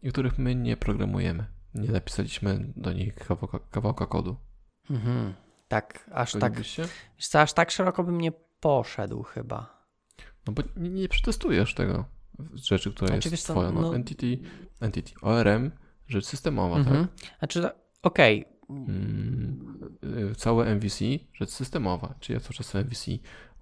[0.03, 1.46] i których my nie programujemy.
[1.74, 4.37] Nie napisaliśmy do nich kawałka, kawałka kodu.
[4.90, 5.35] Mhm.
[5.68, 6.88] Tak, aż tak, się?
[7.18, 9.85] co, aż tak szeroko bym nie poszedł chyba.
[10.46, 12.05] No bo nie, nie przetestujesz tego
[12.55, 13.72] rzeczy, która Znaczy, jest twoja.
[13.72, 14.38] No, no- entity,
[14.81, 15.70] entity, ORM,
[16.09, 17.09] rzecz systemowa, Mhm.
[17.09, 17.38] tak?
[17.38, 17.70] Znaczy,
[18.03, 19.90] okej, Mm,
[20.31, 23.11] y, całe MVC, rzecz systemowa, czyli ja cały czas MVC.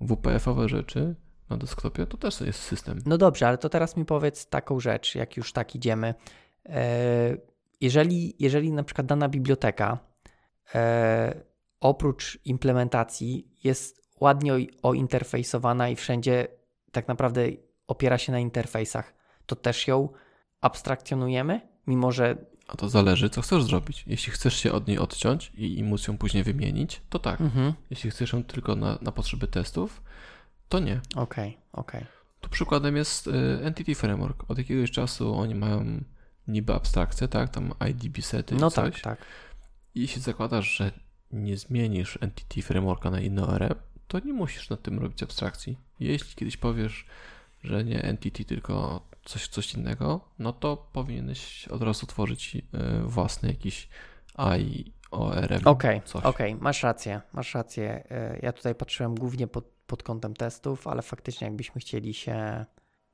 [0.00, 1.14] WPF-owe rzeczy
[1.52, 3.02] na desktopie to też jest system.
[3.06, 6.14] no dobrze, ale to teraz mi powiedz taką rzecz, jak już tak idziemy.
[6.66, 7.36] E,
[7.80, 9.98] Jeżeli, jeżeli na przykład dana biblioteka
[10.74, 11.34] e,
[11.80, 16.46] oprócz implementacji jest ładnie ointerfejsowana i wszędzie
[16.92, 17.42] tak naprawdę
[17.86, 19.14] opiera się na interfejsach,
[19.46, 20.08] to też ją
[20.60, 22.36] abstrakcjonujemy, mimo że
[22.68, 24.04] A to zależy, co chcesz zrobić.
[24.06, 27.40] Jeśli chcesz się od niej odciąć i, i móc ją później wymienić, to tak.
[27.40, 27.72] Mhm.
[27.90, 30.02] Jeśli chcesz ją tylko na, na potrzeby testów,
[30.72, 31.00] to nie.
[31.16, 32.04] Okej, okej.
[32.40, 33.30] Tu przykładem jest y,
[33.62, 34.50] Entity Framework.
[34.50, 36.04] Od jakiegoś czasu oni mają
[36.48, 37.50] niby abstrakcję, tak?
[37.50, 39.18] Tam IDB sety No tak, tak.
[39.94, 40.92] I jeśli zakładasz, że
[41.32, 43.74] nie zmienisz Entity Frameworka na inny ORM,
[44.08, 45.78] to nie musisz nad tym robić abstrakcji.
[46.00, 47.06] Jeśli kiedyś powiesz,
[47.64, 52.60] że nie Entity, tylko coś, coś innego, no to powinieneś od razu tworzyć y,
[53.02, 53.88] własny jakiś
[55.12, 55.60] IORM.
[55.64, 56.24] Okej, coś.
[56.24, 58.04] okej, masz rację, masz rację.
[58.10, 62.64] E, Ja tutaj patrzyłem głównie pod, pod kątem testów, ale faktycznie jakbyśmy chcieli się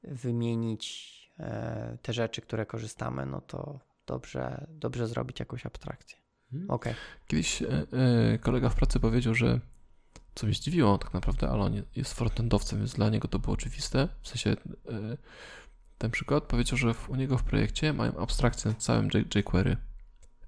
[0.03, 6.19] wymienić e, te rzeczy, które korzystamy, no to dobrze, dobrze zrobić jakąś abstrakcję.
[6.53, 6.71] Mhm.
[6.71, 6.95] Okej.
[7.27, 7.69] Kiedyś e,
[8.41, 9.61] kolega w pracy powiedział, że
[10.35, 14.09] co mnie zdziwiło tak naprawdę, ale on jest frontendowcem, więc dla niego to było oczywiste.
[14.23, 14.57] W sensie
[15.99, 19.77] ten przykład powiedział, że u niego w projekcie mają abstrakcję nad całym J- jQuery.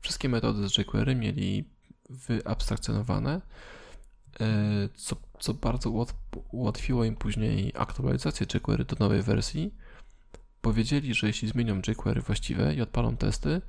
[0.00, 1.68] Wszystkie metody z jQuery mieli
[2.10, 3.40] wyabstrakcjonowane,
[4.40, 6.14] e, co, co bardzo ułat,
[6.50, 9.74] ułatwiło im później aktualizację jQuery do nowej wersji.
[10.60, 13.60] Powiedzieli, że jeśli zmienią jQuery właściwe i odpalą testy,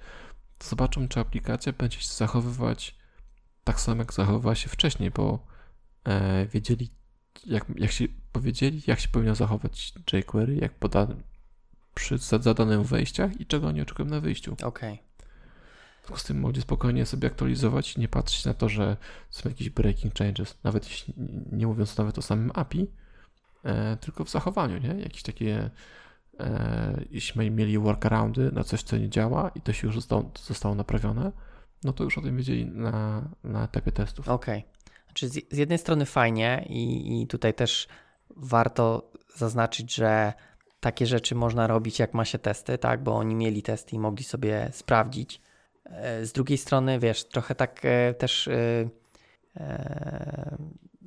[0.58, 2.96] to zobaczą, czy aplikacja będzie się zachowywać
[3.64, 5.48] tak samo, jak zachowywała się wcześniej, bo
[6.04, 6.90] e, wiedzieli,
[7.46, 11.08] jak, jak się powiedzieli, jak się powinno zachować jQuery, jak poda,
[11.94, 14.56] przy za- zadanych wejściach i czego oni oczekują na wyjściu.
[14.64, 15.00] Okej.
[15.11, 15.11] W
[16.06, 18.98] związku z tym mogli spokojnie sobie aktualizować nie patrzeć na to, że
[19.30, 21.14] są jakieś breaking changes, nawet jeśli,
[21.52, 22.88] nie mówiąc nawet o samym API,
[23.64, 25.02] e, tylko w zachowaniu, nie?
[25.02, 25.70] Jakieś takie,
[26.40, 30.76] e, jeśli mieli workaroundy na coś, co nie działa i to się już zostało, zostało
[30.76, 31.32] naprawione,
[31.84, 34.30] no to już o tym wiedzieli na, na etapie testów.
[34.30, 34.64] Okej.
[35.06, 37.88] Znaczy z, z jednej strony fajnie i, i tutaj też
[38.30, 40.34] warto zaznaczyć, że
[40.80, 44.24] takie rzeczy można robić jak ma się testy, tak, bo oni mieli testy i mogli
[44.24, 45.42] sobie sprawdzić.
[45.86, 48.90] E, Z drugiej strony, wiesz, trochę tak e, też e,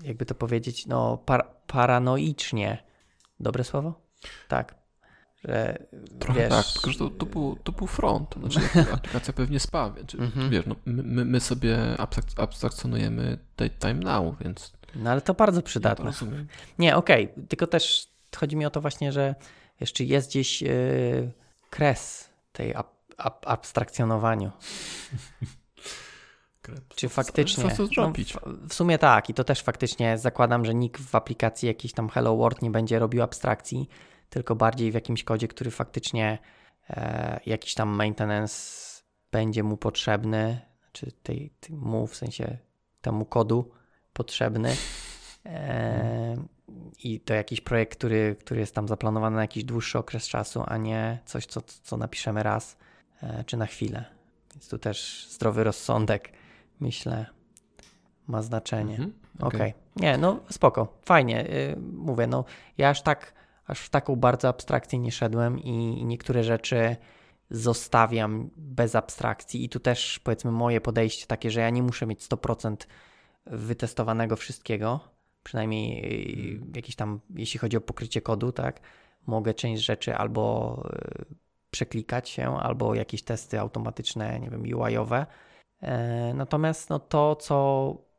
[0.02, 2.82] jakby to powiedzieć, no par, paranoicznie.
[3.40, 4.00] Dobre słowo?
[4.48, 4.74] Tak.
[5.44, 5.78] Że,
[6.18, 8.60] Trochę wiesz, tak, tylko że to, to, był, to był front, znaczy
[8.92, 10.50] aplikacja pewnie spa, czy, Mhm.
[10.50, 13.38] wiesz, no, my- my, sobie abstrak- abstrakcjonujemy
[13.80, 16.12] time now, więc No ale to bardzo ja to przydatne.
[16.78, 19.34] Nie, okej, tylko też chodzi mi o to właśnie, że
[19.80, 21.30] wiesz, czy jest gdzieś yy,
[21.70, 22.74] kres tej
[23.18, 24.50] ab, abstrakcjonowaniu.
[26.96, 27.70] Czy faktycznie.
[27.70, 28.34] Co, co zrobić?
[28.34, 32.08] No, w, sumie tak, i to też faktycznie zakładam, że nikt w aplikacji jakiejś tam
[32.08, 33.88] Hello World nie będzie robił abstrakcji,
[34.30, 36.38] tylko bardziej w jakimś kodzie, który faktycznie
[36.90, 38.84] e, jakiś tam maintenance
[39.32, 40.60] będzie mu potrzebny,
[40.92, 42.58] czy tej, tej mu w sensie
[43.00, 43.70] temu kodu
[44.12, 44.76] potrzebny.
[45.46, 46.36] E,
[47.02, 50.76] I to jakiś projekt, który, który jest tam zaplanowany na jakiś dłuższy okres czasu, a
[50.76, 52.76] nie coś, co, co napiszemy raz
[53.46, 54.04] czy na chwilę.
[54.54, 56.32] Więc tu też zdrowy rozsądek,
[56.80, 57.26] myślę,
[58.26, 58.94] ma znaczenie.
[58.94, 59.74] Mhm, Okej.
[59.96, 61.50] Nie, no spoko, fajnie.
[61.50, 62.44] y, Mówię, no
[62.78, 63.34] ja aż tak,
[63.66, 66.96] aż w taką bardzo abstrakcję nie szedłem i, niektóre rzeczy
[67.50, 72.20] zostawiam bez abstrakcji i tu też powiedzmy moje podejście takie, że ja nie muszę mieć
[72.28, 72.76] 100%
[73.46, 75.00] wytestowanego wszystkiego,
[75.42, 76.04] przynajmniej
[76.56, 78.80] y, jakieś tam, jeśli chodzi o pokrycie kodu, tak,
[79.26, 80.82] mogę część rzeczy albo
[81.30, 81.43] y,
[81.74, 85.26] przeklikać się, albo jakieś testy automatyczne, nie wiem, UI-owe.
[85.82, 87.56] E, Natomiast no to, co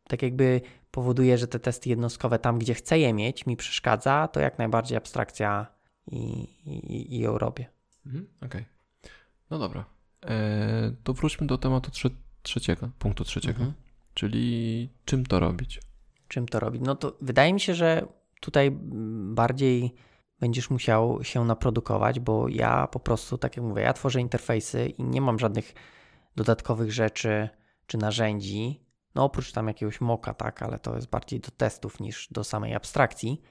[0.08, 4.40] tak jakby powoduje, że te testy jednostkowe tam, gdzie chcę je mieć, mi przeszkadza, to
[4.40, 5.68] jak najbardziej abstrakcja
[6.08, 6.18] i,
[6.66, 7.66] i, i ją robię.
[8.06, 8.66] Mhm, Okej.
[9.50, 9.86] No dobra.
[10.26, 12.10] E, to wróćmy do tematu trze
[12.42, 13.74] trzeciego, punktu trzeciego, Mhm.
[14.14, 15.80] czyli czym to robić.
[16.28, 16.82] Czym to robić?
[16.86, 18.08] No to wydaje mi się, że
[18.42, 18.72] tutaj
[19.34, 19.94] bardziej
[20.46, 25.04] będziesz musiał się naprodukować, bo ja po prostu, tak jak mówię, ja tworzę interfejsy i
[25.04, 25.74] nie mam żadnych
[26.36, 27.50] dodatkowych rzeczy
[27.88, 28.82] czy narzędzi,
[29.16, 32.76] no oprócz tam jakiegoś moka, tak, ale to jest bardziej do testów niż do samej
[32.76, 33.42] abstrakcji,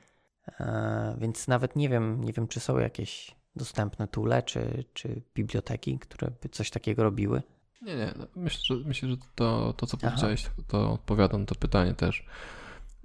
[0.60, 5.98] e, więc nawet nie wiem, nie wiem, czy są jakieś dostępne toole czy, czy biblioteki,
[5.98, 7.42] które by coś takiego robiły.
[7.82, 8.12] Nie, nie.
[8.18, 10.08] No, myślę, że, myślę, że to, to co Aha.
[10.10, 12.26] powiedziałeś, to odpowiada na to pytanie też.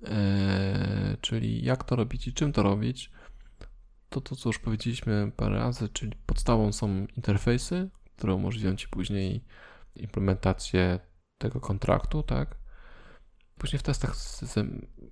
[0.04, 3.12] Eee, czyli jak to robić i czym to robić?
[4.10, 9.43] To to, co już powiedzieliśmy parę razy, czyli podstawą są interfejsy, które umożliwią Ci później
[9.95, 10.99] implementację
[11.38, 12.55] tego kontraktu, tak?
[13.57, 14.16] Później w testach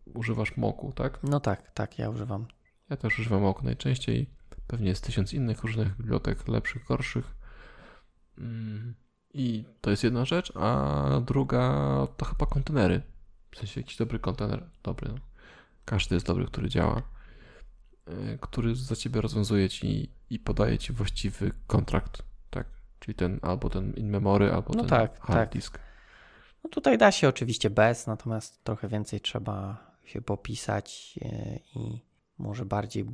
[0.06, 1.20] używasz moku, tak?
[1.24, 2.48] No tak, tak, ja używam.
[2.90, 4.30] Ja też używam moku najczęściej.
[4.68, 7.36] Pewnie jest tysiąc innych różnych bibliotek, lepszych, gorszych.
[8.38, 8.96] Mm,
[9.34, 11.70] I to jest jedna rzecz, a druga
[12.18, 13.02] to chyba kontenery.
[13.52, 15.10] W sensie jakiś dobry kontener, dobry.
[15.10, 15.20] No.
[15.86, 17.02] Każdy jest dobry, który działa,
[18.42, 22.68] który za ciebie rozwiązuje ci i podaje ci właściwy kontrakt, tak?
[23.00, 25.50] Czyli ten albo ten in memory, albo no ten tak, hard tak.
[25.50, 25.80] disk.
[26.64, 32.02] No tutaj da się oczywiście bez, natomiast trochę więcej trzeba się popisać y, i
[32.38, 33.06] może bardziej.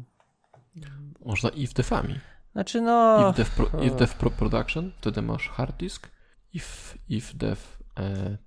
[1.25, 2.19] Można i w defami.
[2.51, 3.29] Znaczy no.
[3.29, 6.09] If dev, pro, dev pro production, wtedy masz hard disk.
[6.53, 7.57] If, if dev
[7.99, 8.37] e,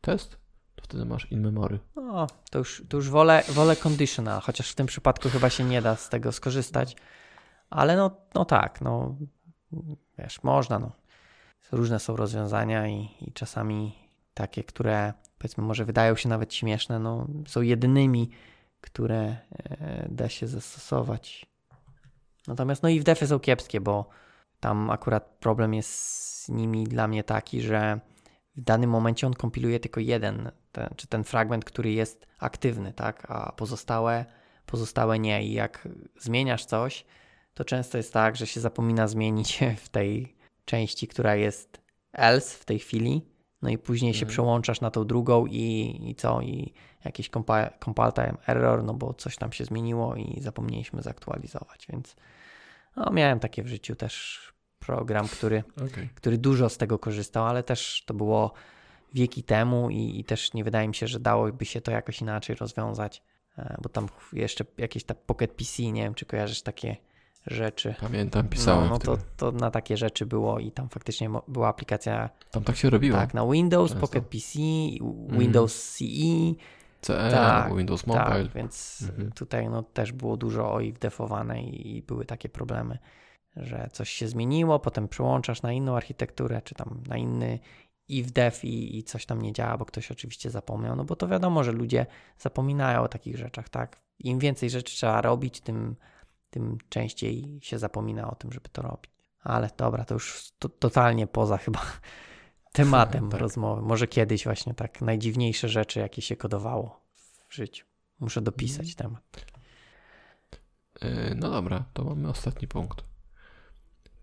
[0.00, 0.36] test,
[0.74, 1.78] to wtedy masz in memory.
[1.96, 5.82] No, to już, to już wolę, wolę conditional, chociaż w tym przypadku chyba się nie
[5.82, 6.96] da z tego skorzystać.
[7.70, 9.16] Ale no, no tak, no
[10.18, 10.92] wiesz, można, no.
[11.72, 13.98] Różne są rozwiązania i, i czasami
[14.34, 18.30] takie, które powiedzmy może wydają się nawet śmieszne, no są jedynymi,
[18.80, 21.46] które e, da się zastosować.
[22.46, 24.08] Natomiast no i w defy są kiepskie, bo
[24.60, 25.90] tam akurat problem jest
[26.44, 28.00] z nimi dla mnie taki, że
[28.56, 33.26] w danym momencie on kompiluje tylko jeden, ten, czy ten fragment, który jest aktywny, tak,
[33.28, 34.24] a pozostałe,
[34.66, 35.44] pozostałe nie.
[35.44, 37.04] I jak zmieniasz coś,
[37.54, 41.80] to często jest tak, że się zapomina zmienić w tej części, która jest
[42.12, 43.22] else w tej chwili,
[43.62, 44.30] no i później się mhm.
[44.30, 46.40] przełączasz na tą drugą i, i co?
[46.40, 46.72] I
[47.04, 52.16] jakiś compile, compile time error, no bo coś tam się zmieniło i zapomnieliśmy zaktualizować, więc
[52.96, 54.40] no, miałem takie w życiu też
[54.78, 56.08] program, który, okay.
[56.14, 58.52] który dużo z tego korzystał, ale też to było
[59.14, 62.56] wieki temu i, i, też nie wydaje mi się, że dałoby się to jakoś inaczej
[62.56, 63.22] rozwiązać,
[63.58, 66.96] e, bo tam jeszcze jakieś ta Pocket PC, nie wiem czy kojarzysz takie
[67.46, 67.94] rzeczy.
[68.00, 68.84] Pamiętam, pisałem.
[68.84, 72.30] No, no to, to na takie rzeczy było i tam faktycznie była aplikacja.
[72.50, 73.18] Tam tak się robiło.
[73.18, 74.06] Tak, na Windows, Często.
[74.06, 74.58] Pocket PC,
[75.28, 76.14] Windows mm.
[76.54, 76.60] CE.
[77.00, 78.44] CE, tak, Windows tak, Mobile.
[78.44, 79.32] Tak, więc mhm.
[79.32, 82.98] tutaj no, też było dużo OIF defowane i były takie problemy,
[83.56, 87.58] że coś się zmieniło, potem przełączasz na inną architekturę, czy tam na inny
[88.08, 91.28] if dev i, i coś tam nie działa, bo ktoś oczywiście zapomniał, no bo to
[91.28, 92.06] wiadomo, że ludzie
[92.38, 94.00] zapominają o takich rzeczach, tak?
[94.18, 95.96] Im więcej rzeczy trzeba robić, tym
[96.54, 99.10] tym częściej się zapomina o tym, żeby to robić.
[99.40, 101.80] Ale dobra, to już to, totalnie poza chyba
[102.72, 103.40] tematem tak.
[103.40, 103.82] rozmowy.
[103.82, 107.00] Może kiedyś właśnie tak najdziwniejsze rzeczy, jakie się kodowało
[107.48, 107.86] w życiu.
[108.20, 108.94] Muszę dopisać mm.
[108.94, 109.22] temat.
[111.00, 113.04] E, no dobra, to mamy ostatni punkt.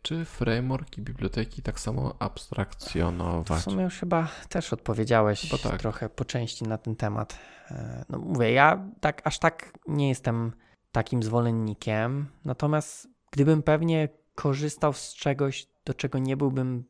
[0.02, 3.60] Czy framework i biblioteki tak samo abstrakcjonować?
[3.60, 5.80] W sumie już chyba też odpowiedziałeś tak.
[5.80, 7.40] trochę po części na ten temat.
[7.72, 10.52] E, no mówię, ja tak aż tak nie jestem
[10.92, 12.28] takim zwolennikiem.
[12.46, 16.84] Natomiast gdybym pewnie korzystał z czegoś, do czego nie byłbym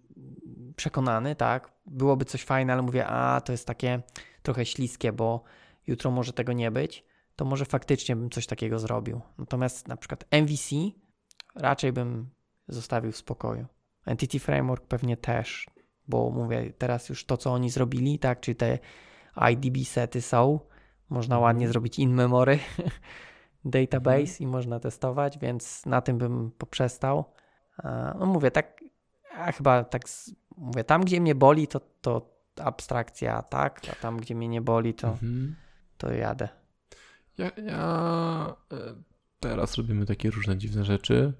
[0.76, 4.02] przekonany, tak, byłoby coś fajne, ale mówię, a to jest takie
[4.42, 5.44] trochę śliskie, bo
[5.88, 7.06] jutro może tego nie być,
[7.36, 9.22] to może faktycznie bym coś takiego zrobił.
[9.38, 10.76] Natomiast na przykład MVC
[11.56, 12.30] raczej bym
[12.72, 13.66] zostawił w spokoju.
[14.06, 15.68] Entity Framework pewnie też,
[16.08, 18.80] bo mówię, teraz już to, co oni zrobili, tak, czyli te
[19.52, 20.60] IDB sety są,
[21.10, 21.44] można mhm.
[21.44, 22.60] ładnie zrobić in memory
[23.66, 24.40] database mhm.
[24.40, 27.26] i można testować, więc na tym bym poprzestał.
[28.20, 28.84] No mówię, tak,
[29.38, 30.02] a chyba tak
[30.58, 34.94] mówię, tam gdzie mnie boli, to, to abstrakcja, tak, a tam gdzie mnie nie boli,
[34.94, 35.56] to, mhm.
[35.98, 36.50] to jadę.
[37.38, 38.96] Ja, ja e,
[39.40, 41.34] teraz robimy takie różne dziwne rzeczy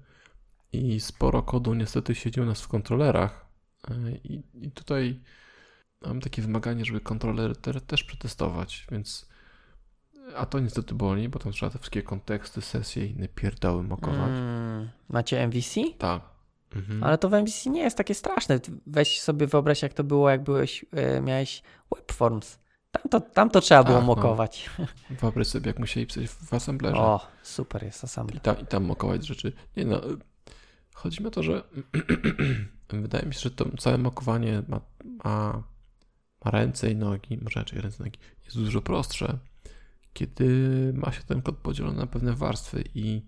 [0.72, 3.46] i sporo kodu niestety siedzi u nas w kontrolerach.
[3.88, 5.20] E, I, i tutaj
[6.06, 7.56] mam takie wymaganie, żeby kontroler
[7.86, 9.32] też przetestować, więc
[10.36, 14.30] a to niestety boli, bo tam trzeba te wszystkie konteksty, sesje i inne pierdały mokować.
[14.30, 15.80] Mm, macie MVC?
[15.98, 16.22] Tak.
[16.76, 17.04] Mhm.
[17.04, 18.60] Ale to w MVC nie jest takie straszne.
[18.86, 21.62] Weź sobie wyobraź, jak to było, jak byłeś, e, miałeś
[21.96, 22.58] webforms.
[22.90, 24.06] Tam to, tam to trzeba było no.
[24.06, 24.70] mokować.
[24.78, 24.86] No.
[25.20, 27.00] Wyobraź sobie, jak musieli pisać w assemblerze.
[27.00, 28.58] O, super jest assembler.
[28.58, 29.52] I I tam mokować rzeczy.
[29.76, 30.00] Nie no,
[30.94, 31.62] chodzi mi o to, że
[32.88, 34.80] wydaje mi się, że to całe mokowanie ma,
[35.24, 35.62] ma,
[36.44, 39.38] ma ręce i nogi, może raczej ręce i nogi, jest dużo prostsze
[40.12, 43.26] kiedy ma się ten kod podzielony na pewne warstwy i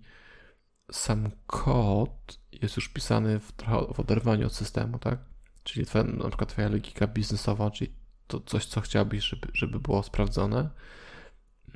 [0.91, 3.53] sam kod jest już pisany w,
[3.95, 5.19] w oderwaniu od systemu, tak?
[5.63, 7.93] Czyli twoja, na przykład twoja logika biznesowa, czyli
[8.27, 10.69] to coś, co chciałbyś, żeby, żeby było sprawdzone,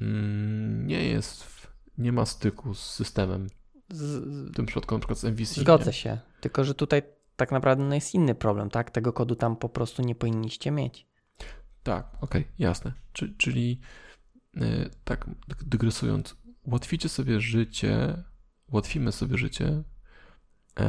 [0.01, 3.47] mm, nie jest, w, nie ma styku z systemem.
[3.89, 5.61] W tym przypadku na przykład z MVC.
[5.61, 5.93] Zgodzę nie?
[5.93, 7.01] się, tylko że tutaj
[7.35, 8.91] tak naprawdę no jest inny problem, tak?
[8.91, 11.07] Tego kodu tam po prostu nie powinniście mieć.
[11.83, 12.93] Tak, okej, okay, jasne.
[13.13, 13.79] Czy, czyli
[14.55, 15.25] yy, tak
[15.65, 18.23] dygresując, ułatwicie sobie życie,
[18.71, 19.83] ułatwimy sobie życie,
[20.79, 20.85] yy,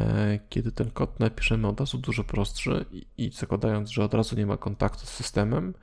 [0.48, 4.46] kiedy ten kod napiszemy od razu dużo prostszy i, i zakładając, że od razu nie
[4.46, 5.74] ma kontaktu z systemem,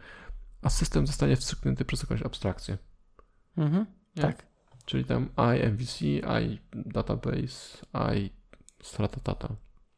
[0.61, 2.78] a system zostanie wstrzyknięty przez jakąś abstrakcję.
[3.57, 4.47] Mhm, tak.
[4.88, 6.02] Czyli tam i MVC,
[6.42, 7.78] i database,
[8.16, 8.32] i
[8.84, 9.48] strata data.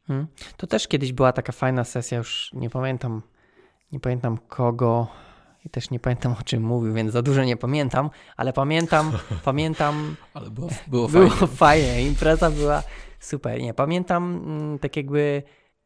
[0.06, 0.26] Hmm.
[0.56, 3.22] To też kiedyś była taka fajna sesja, już nie pamiętam,
[3.92, 5.06] nie pamiętam kogo
[5.64, 9.12] i też nie pamiętam o czym mówił, więc za dużo nie pamiętam, ale pamiętam,
[9.44, 10.16] pamiętam.
[10.34, 11.56] Ale było, było, było fajnie.
[11.64, 12.06] fajnie.
[12.06, 12.82] Impreza była
[13.20, 13.60] super.
[13.60, 15.42] Nie, pamiętam mm, tak jakby,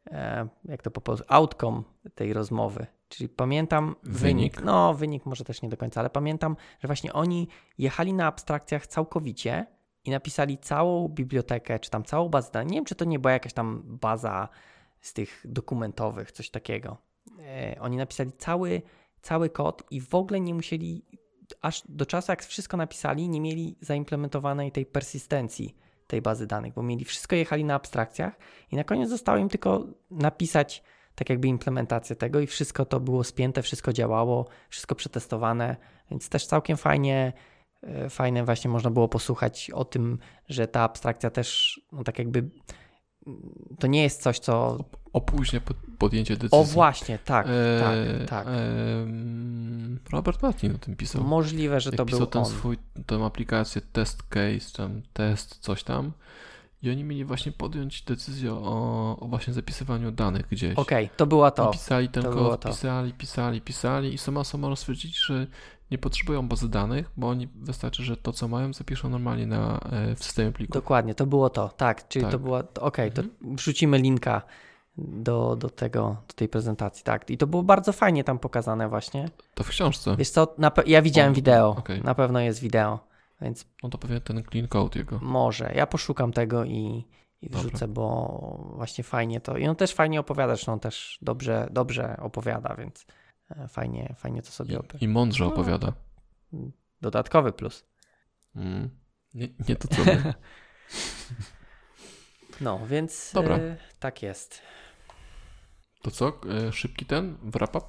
[0.07, 1.83] e, jak to po polsku, outcome
[2.15, 2.87] tej rozmowy.
[3.09, 4.21] Czyli pamiętam wynik.
[4.21, 4.63] wynik.
[4.63, 7.49] No, wynik może też nie do końca, ale pamiętam, że właśnie oni
[7.79, 9.67] jechali na abstrakcjach całkowicie
[10.05, 12.71] i napisali całą bibliotekę, czy tam całą bazę danych.
[12.71, 14.49] Nie wiem, czy to nie była jakaś tam baza
[15.01, 16.97] z tych dokumentowych, coś takiego.
[17.41, 18.83] E, oni napisali cały,
[19.23, 21.05] cały kod i w ogóle nie musieli,
[21.61, 25.77] aż do czasu jak wszystko napisali, nie mieli zaimplementowanej tej persystencji
[26.07, 28.39] tej bazy danych, bo mieli wszystko jechali na abstrakcjach
[28.71, 30.83] i na koniec zostało im tylko napisać
[31.15, 35.77] tak jakby implementację tego i wszystko to było spięte, wszystko działało, wszystko przetestowane,
[36.11, 37.33] więc też całkiem fajnie
[37.87, 42.51] E, fajne właśnie można było posłuchać o tym, że ta abstrakcja też no tak jakby
[43.79, 44.85] to nie jest coś, co...
[45.13, 45.61] Opóźnia
[45.99, 46.59] podjęcie decyzji.
[46.59, 47.47] O właśnie, tak,
[47.81, 47.97] tak,
[48.29, 48.47] tak.
[48.47, 48.51] E,
[50.13, 51.25] Robert Martin o tym pisał.
[51.25, 52.49] Możliwe, że to pisał był ten on.
[52.49, 56.13] swój, tą aplikację test case, tam test, coś tam
[56.85, 60.79] i oni mieli właśnie podjąć decyzję o, o właśnie zapisywaniu danych gdzieś.
[60.79, 61.69] Okej, okay, to była to.
[61.69, 65.47] I pisali ten to kod, pisali, pisali, pisali i sama sama stwierdzili, że
[65.91, 70.15] nie potrzebują bazy danych, bo oni wystarczy, że to, co mają, zapiszą normalnie na, e,
[70.15, 70.75] w systemie plików.
[70.75, 72.09] Dokładnie, to było to, tak.
[72.09, 72.33] Czyli tak.
[72.33, 73.57] to było, okej, okay, to mhm.
[73.57, 74.43] wrzucimy linka
[74.99, 77.31] do, do tego, do tej prezentacji, tak.
[77.31, 79.29] I to było bardzo fajnie tam pokazane właśnie.
[79.55, 80.17] To w książce.
[80.17, 80.55] Wiesz co,
[80.87, 82.01] ja widziałem o, wideo, okay.
[82.05, 82.99] na pewno jest wideo,
[83.41, 83.67] więc...
[83.83, 85.19] No to pewnie ten clean code jego.
[85.23, 87.05] Może, ja poszukam tego i,
[87.43, 87.95] i wrzucę, Dobra.
[87.95, 93.07] bo właśnie fajnie to, i on też fajnie opowiada, zresztą też dobrze, dobrze opowiada, więc...
[93.51, 94.99] E, fajnie, fajnie to sobie opowiada.
[95.05, 95.53] I mądrze no.
[95.53, 95.93] opowiada.
[97.01, 97.85] Dodatkowy plus.
[98.57, 98.91] Mm.
[99.35, 100.03] Nie, nie to co
[102.61, 103.57] No, więc Dobra.
[103.57, 104.63] E, tak jest.
[106.03, 106.41] To co?
[106.69, 107.87] E, szybki ten wrap up?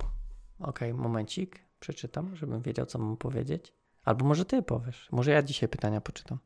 [0.60, 1.66] Okej, okay, momencik.
[1.80, 3.74] Przeczytam, żebym wiedział, co mam powiedzieć.
[4.06, 5.08] Albo może ty powiesz.
[5.12, 6.40] Może ja dzisiaj pytania poczytam.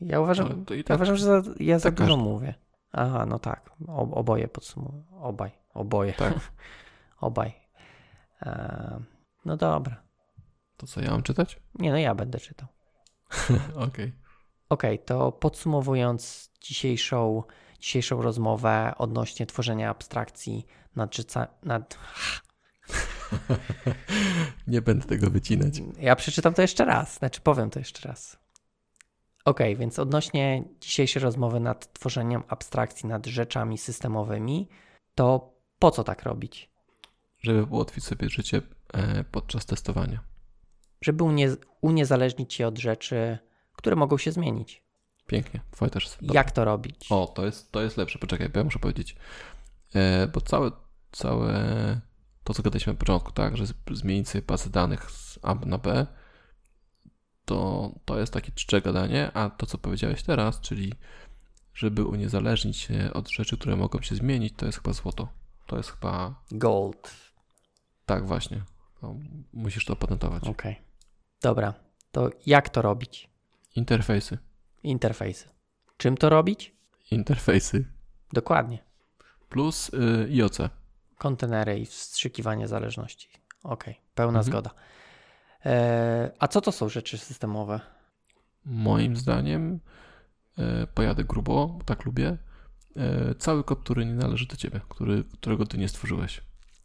[0.00, 2.24] Ja uważam, tak, ja uważam że za, ja za tak dużo każdy.
[2.30, 2.54] mówię.
[2.92, 3.70] Aha, no tak.
[3.88, 5.04] O, oboje podsumowuję.
[5.10, 5.50] Obaj.
[5.74, 6.12] Oboje.
[6.12, 6.34] Tak.
[7.20, 7.54] Obaj.
[9.44, 10.02] No dobra.
[10.76, 11.60] To co, ja mam czytać?
[11.74, 12.68] Nie, no ja będę czytał.
[13.88, 14.12] Okej.
[14.68, 17.42] Okej, okay, to podsumowując dzisiejszą,
[17.80, 20.66] dzisiejszą rozmowę odnośnie tworzenia abstrakcji
[20.96, 21.16] nad,
[21.62, 21.98] nad...
[24.66, 25.74] Nie będę tego wycinać.
[26.00, 28.38] Ja przeczytam to jeszcze raz, znaczy powiem to jeszcze raz.
[29.44, 34.68] Ok, więc odnośnie dzisiejszej rozmowy nad tworzeniem abstrakcji nad rzeczami systemowymi,
[35.14, 36.70] to po co tak robić?
[37.40, 38.62] żeby ułatwić sobie życie
[38.92, 40.20] e, podczas testowania.
[41.00, 41.48] Żeby unie,
[41.80, 43.38] uniezależnić się od rzeczy,
[43.72, 44.82] które mogą się zmienić.
[45.26, 47.06] Pięknie, twoje też jest Jak to robić?
[47.10, 49.16] O, to jest, to jest lepsze, poczekaj, bo ja muszę powiedzieć.
[49.94, 50.70] E, bo całe,
[51.12, 51.54] całe
[52.48, 56.06] to, co gadaliśmy na początku, tak, że zmienić sobie bazę danych z A na B,
[57.44, 60.92] to, to jest takie czcze gadanie, a to, co powiedziałeś teraz, czyli
[61.74, 65.28] żeby uniezależnić się od rzeczy, które mogą się zmienić, to jest chyba złoto.
[65.66, 66.42] To jest chyba...
[66.50, 67.14] Gold.
[68.06, 68.62] Tak, właśnie.
[69.02, 69.16] No,
[69.52, 70.42] musisz to opatentować.
[70.42, 70.72] Okej.
[70.72, 70.84] Okay.
[71.42, 71.74] Dobra,
[72.12, 73.30] to jak to robić?
[73.76, 74.38] Interfejsy.
[74.82, 75.48] Interfejsy.
[75.96, 76.74] Czym to robić?
[77.10, 77.84] Interfejsy.
[78.32, 78.78] Dokładnie.
[79.48, 80.58] Plus y, IOC.
[81.18, 83.28] Kontenery i wstrzykiwanie zależności.
[83.64, 84.04] Okej, okay.
[84.14, 84.44] pełna mhm.
[84.44, 84.70] zgoda.
[85.66, 87.80] E, a co to są rzeczy systemowe?
[88.64, 89.80] Moim zdaniem
[90.58, 92.36] e, pojadę grubo, bo tak lubię.
[92.96, 96.40] E, cały kod, który nie należy do ciebie, który, którego ty nie stworzyłeś.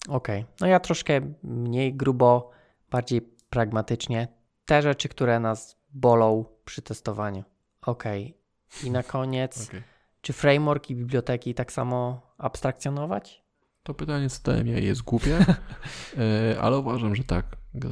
[0.10, 0.54] Okej, okay.
[0.62, 2.52] no ja troszkę mniej grubo,
[2.92, 4.28] bardziej pragmatycznie.
[4.66, 7.44] Te rzeczy, które nas bolą przy testowaniu.
[7.82, 8.38] Okej.
[8.78, 8.88] Okay.
[8.88, 9.72] I na koniec,
[10.22, 13.43] czy framework i biblioteki tak samo abstrakcjonować?
[13.84, 15.38] To pytanie zadałem ja jest głupie,
[16.18, 17.46] e, ale uważam, że tak.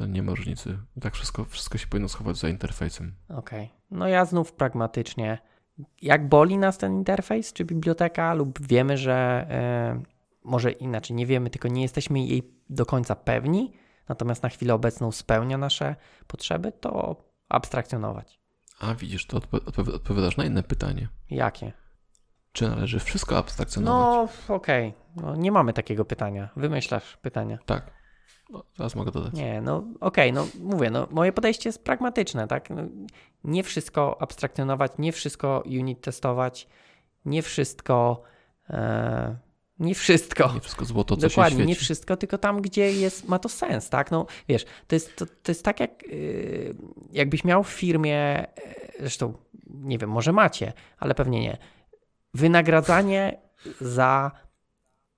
[0.08, 0.78] Nie ma różnicy.
[1.00, 3.14] Tak wszystko, wszystko się powinno schować za interfejsem.
[3.28, 3.64] Okej.
[3.64, 3.76] Okay.
[3.90, 5.38] No ja znów pragmatycznie.
[6.02, 9.46] Jak boli nas ten interfejs czy biblioteka, lub wiemy, że
[10.44, 13.72] może inaczej, nie wiemy, tylko nie jesteśmy jej do końca pewni,
[14.08, 17.16] natomiast na chwilę obecną spełnia nasze potrzeby, to
[17.48, 18.40] abstrakcjonować.
[18.80, 19.40] A widzisz, to
[19.76, 21.08] odpowiadasz na inne pytanie.
[21.30, 21.72] Jakie?
[22.52, 24.30] Czy należy wszystko abstrakcjonować?
[24.48, 24.94] No, okej.
[25.16, 26.48] No, nie mamy takiego pytania.
[26.56, 27.58] Wymyślasz pytania.
[27.66, 28.02] Tak.
[28.50, 29.32] No, zaraz mogę dodać.
[29.32, 32.70] Nie, no okej, no mówię, no moje podejście jest pragmatyczne, tak?
[32.70, 32.82] No,
[33.44, 36.68] nie wszystko abstrakcjonować, nie wszystko unit testować,
[37.24, 38.22] nie wszystko,
[38.70, 39.36] e,
[39.78, 40.52] nie wszystko.
[40.54, 44.10] Nie wszystko złoto, co Dokładnie, nie wszystko, tylko tam, gdzie jest, ma to sens, tak?
[44.10, 46.74] No wiesz, to jest, to, to jest tak jak yy,
[47.12, 48.46] jakbyś miał w firmie, e,
[49.00, 49.34] zresztą
[49.66, 51.58] nie wiem, może macie, ale pewnie nie,
[52.34, 53.40] wynagradzanie
[53.80, 54.30] za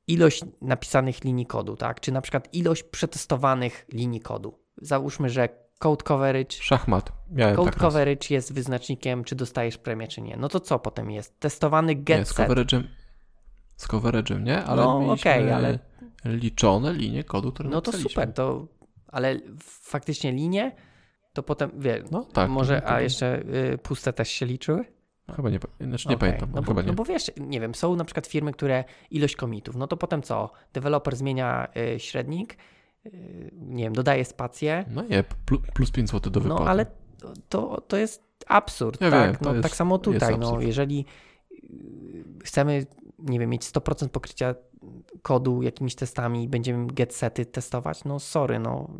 [0.06, 2.00] ilość napisanych linii kodu, tak?
[2.00, 4.58] Czy na przykład ilość przetestowanych linii kodu.
[4.76, 5.48] Załóżmy, że
[5.78, 7.12] code coverage Szachmat.
[7.30, 7.82] Miałem Code tak raz.
[7.92, 10.36] coverage jest wyznacznikiem, czy dostajesz premię, czy nie.
[10.36, 11.40] No to co potem jest?
[11.40, 12.82] Testowany get Nie, z coverage'em,
[13.76, 15.78] z coverage'em nie, ale No, okej, ale-
[16.24, 18.10] liczone linie kodu, które No to napisaliśmy.
[18.22, 18.66] super, to,
[19.08, 20.72] ale faktycznie linie,
[21.32, 22.50] to potem, wie, No tak.
[22.50, 23.42] może, a jeszcze
[23.72, 24.84] y, puste też się liczyły?
[25.36, 26.86] Chyba nie, znaczy nie Okej, pamiętam, no bo, nie.
[26.86, 30.22] no bo wiesz, nie wiem, są na przykład firmy, które ilość komitów, no to potem
[30.22, 30.50] co?
[30.72, 32.56] Deweloper zmienia y, średnik,
[33.06, 36.64] y, nie wiem, dodaje spację, No nie, plus, plus 5 zł do wypłaty.
[36.64, 36.86] no ale
[37.48, 39.30] to, to, jest absurd, Ja tak?
[39.32, 41.04] wiem, no, jest- tak samo tutaj, no, jeżeli
[41.52, 42.86] y, chcemy,
[43.18, 44.54] nie wiem, mieć 100% pokrycia
[45.22, 48.90] kodu jakimiś testami i będziemy get sety testować, no sorry, no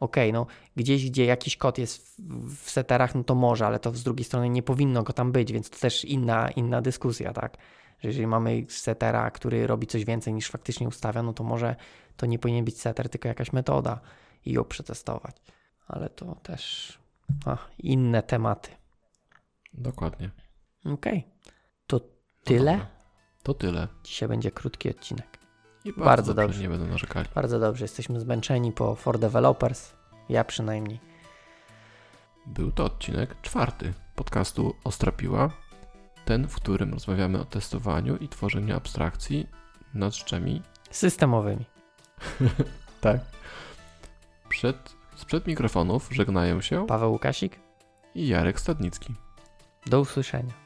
[0.00, 2.16] okej, no gdzieś, gdzie jakiś kod jest
[2.56, 5.52] w, seterach, no to może, ale to z drugiej strony nie powinno go tam być,
[5.52, 7.56] więc to też inna, inna dyskusja, tak?
[7.98, 11.76] Że jeżeli mamy setera, który robi coś więcej niż faktycznie ustawia, no to może
[12.16, 14.00] to nie powinien być setter, tylko jakaś metoda
[14.44, 15.36] i ją przetestować.
[15.86, 16.92] Ale to też
[17.46, 18.70] a, inne tematy.
[19.72, 20.30] Dokładnie.
[20.84, 21.24] Okej,
[21.86, 22.02] to No
[22.44, 22.72] tyle.
[22.72, 22.86] dobra.
[23.42, 23.88] To tyle.
[24.04, 25.38] Dzisiaj będzie krótki odcinek.
[25.86, 26.62] I bardzo, Bardzo dobrze, dobrze.
[26.62, 27.28] Nie będę narzekali.
[27.34, 29.92] Bardzo dobrze, jesteśmy zmęczeni po For Developers.
[30.28, 31.00] Ja przynajmniej.
[32.46, 35.50] Był to odcinek czwarty podcastu Ostrapiła.
[36.24, 39.48] Ten, w którym rozmawiamy o testowaniu i tworzeniu abstrakcji
[39.94, 41.64] nad rzeczami Systemowymi.
[43.00, 43.20] Tak.
[44.48, 47.60] Przed, sprzed mikrofonów żegnają się Paweł Łukasik,
[48.14, 49.14] i Jarek Stadnicki.
[49.86, 50.65] do usłyszenia.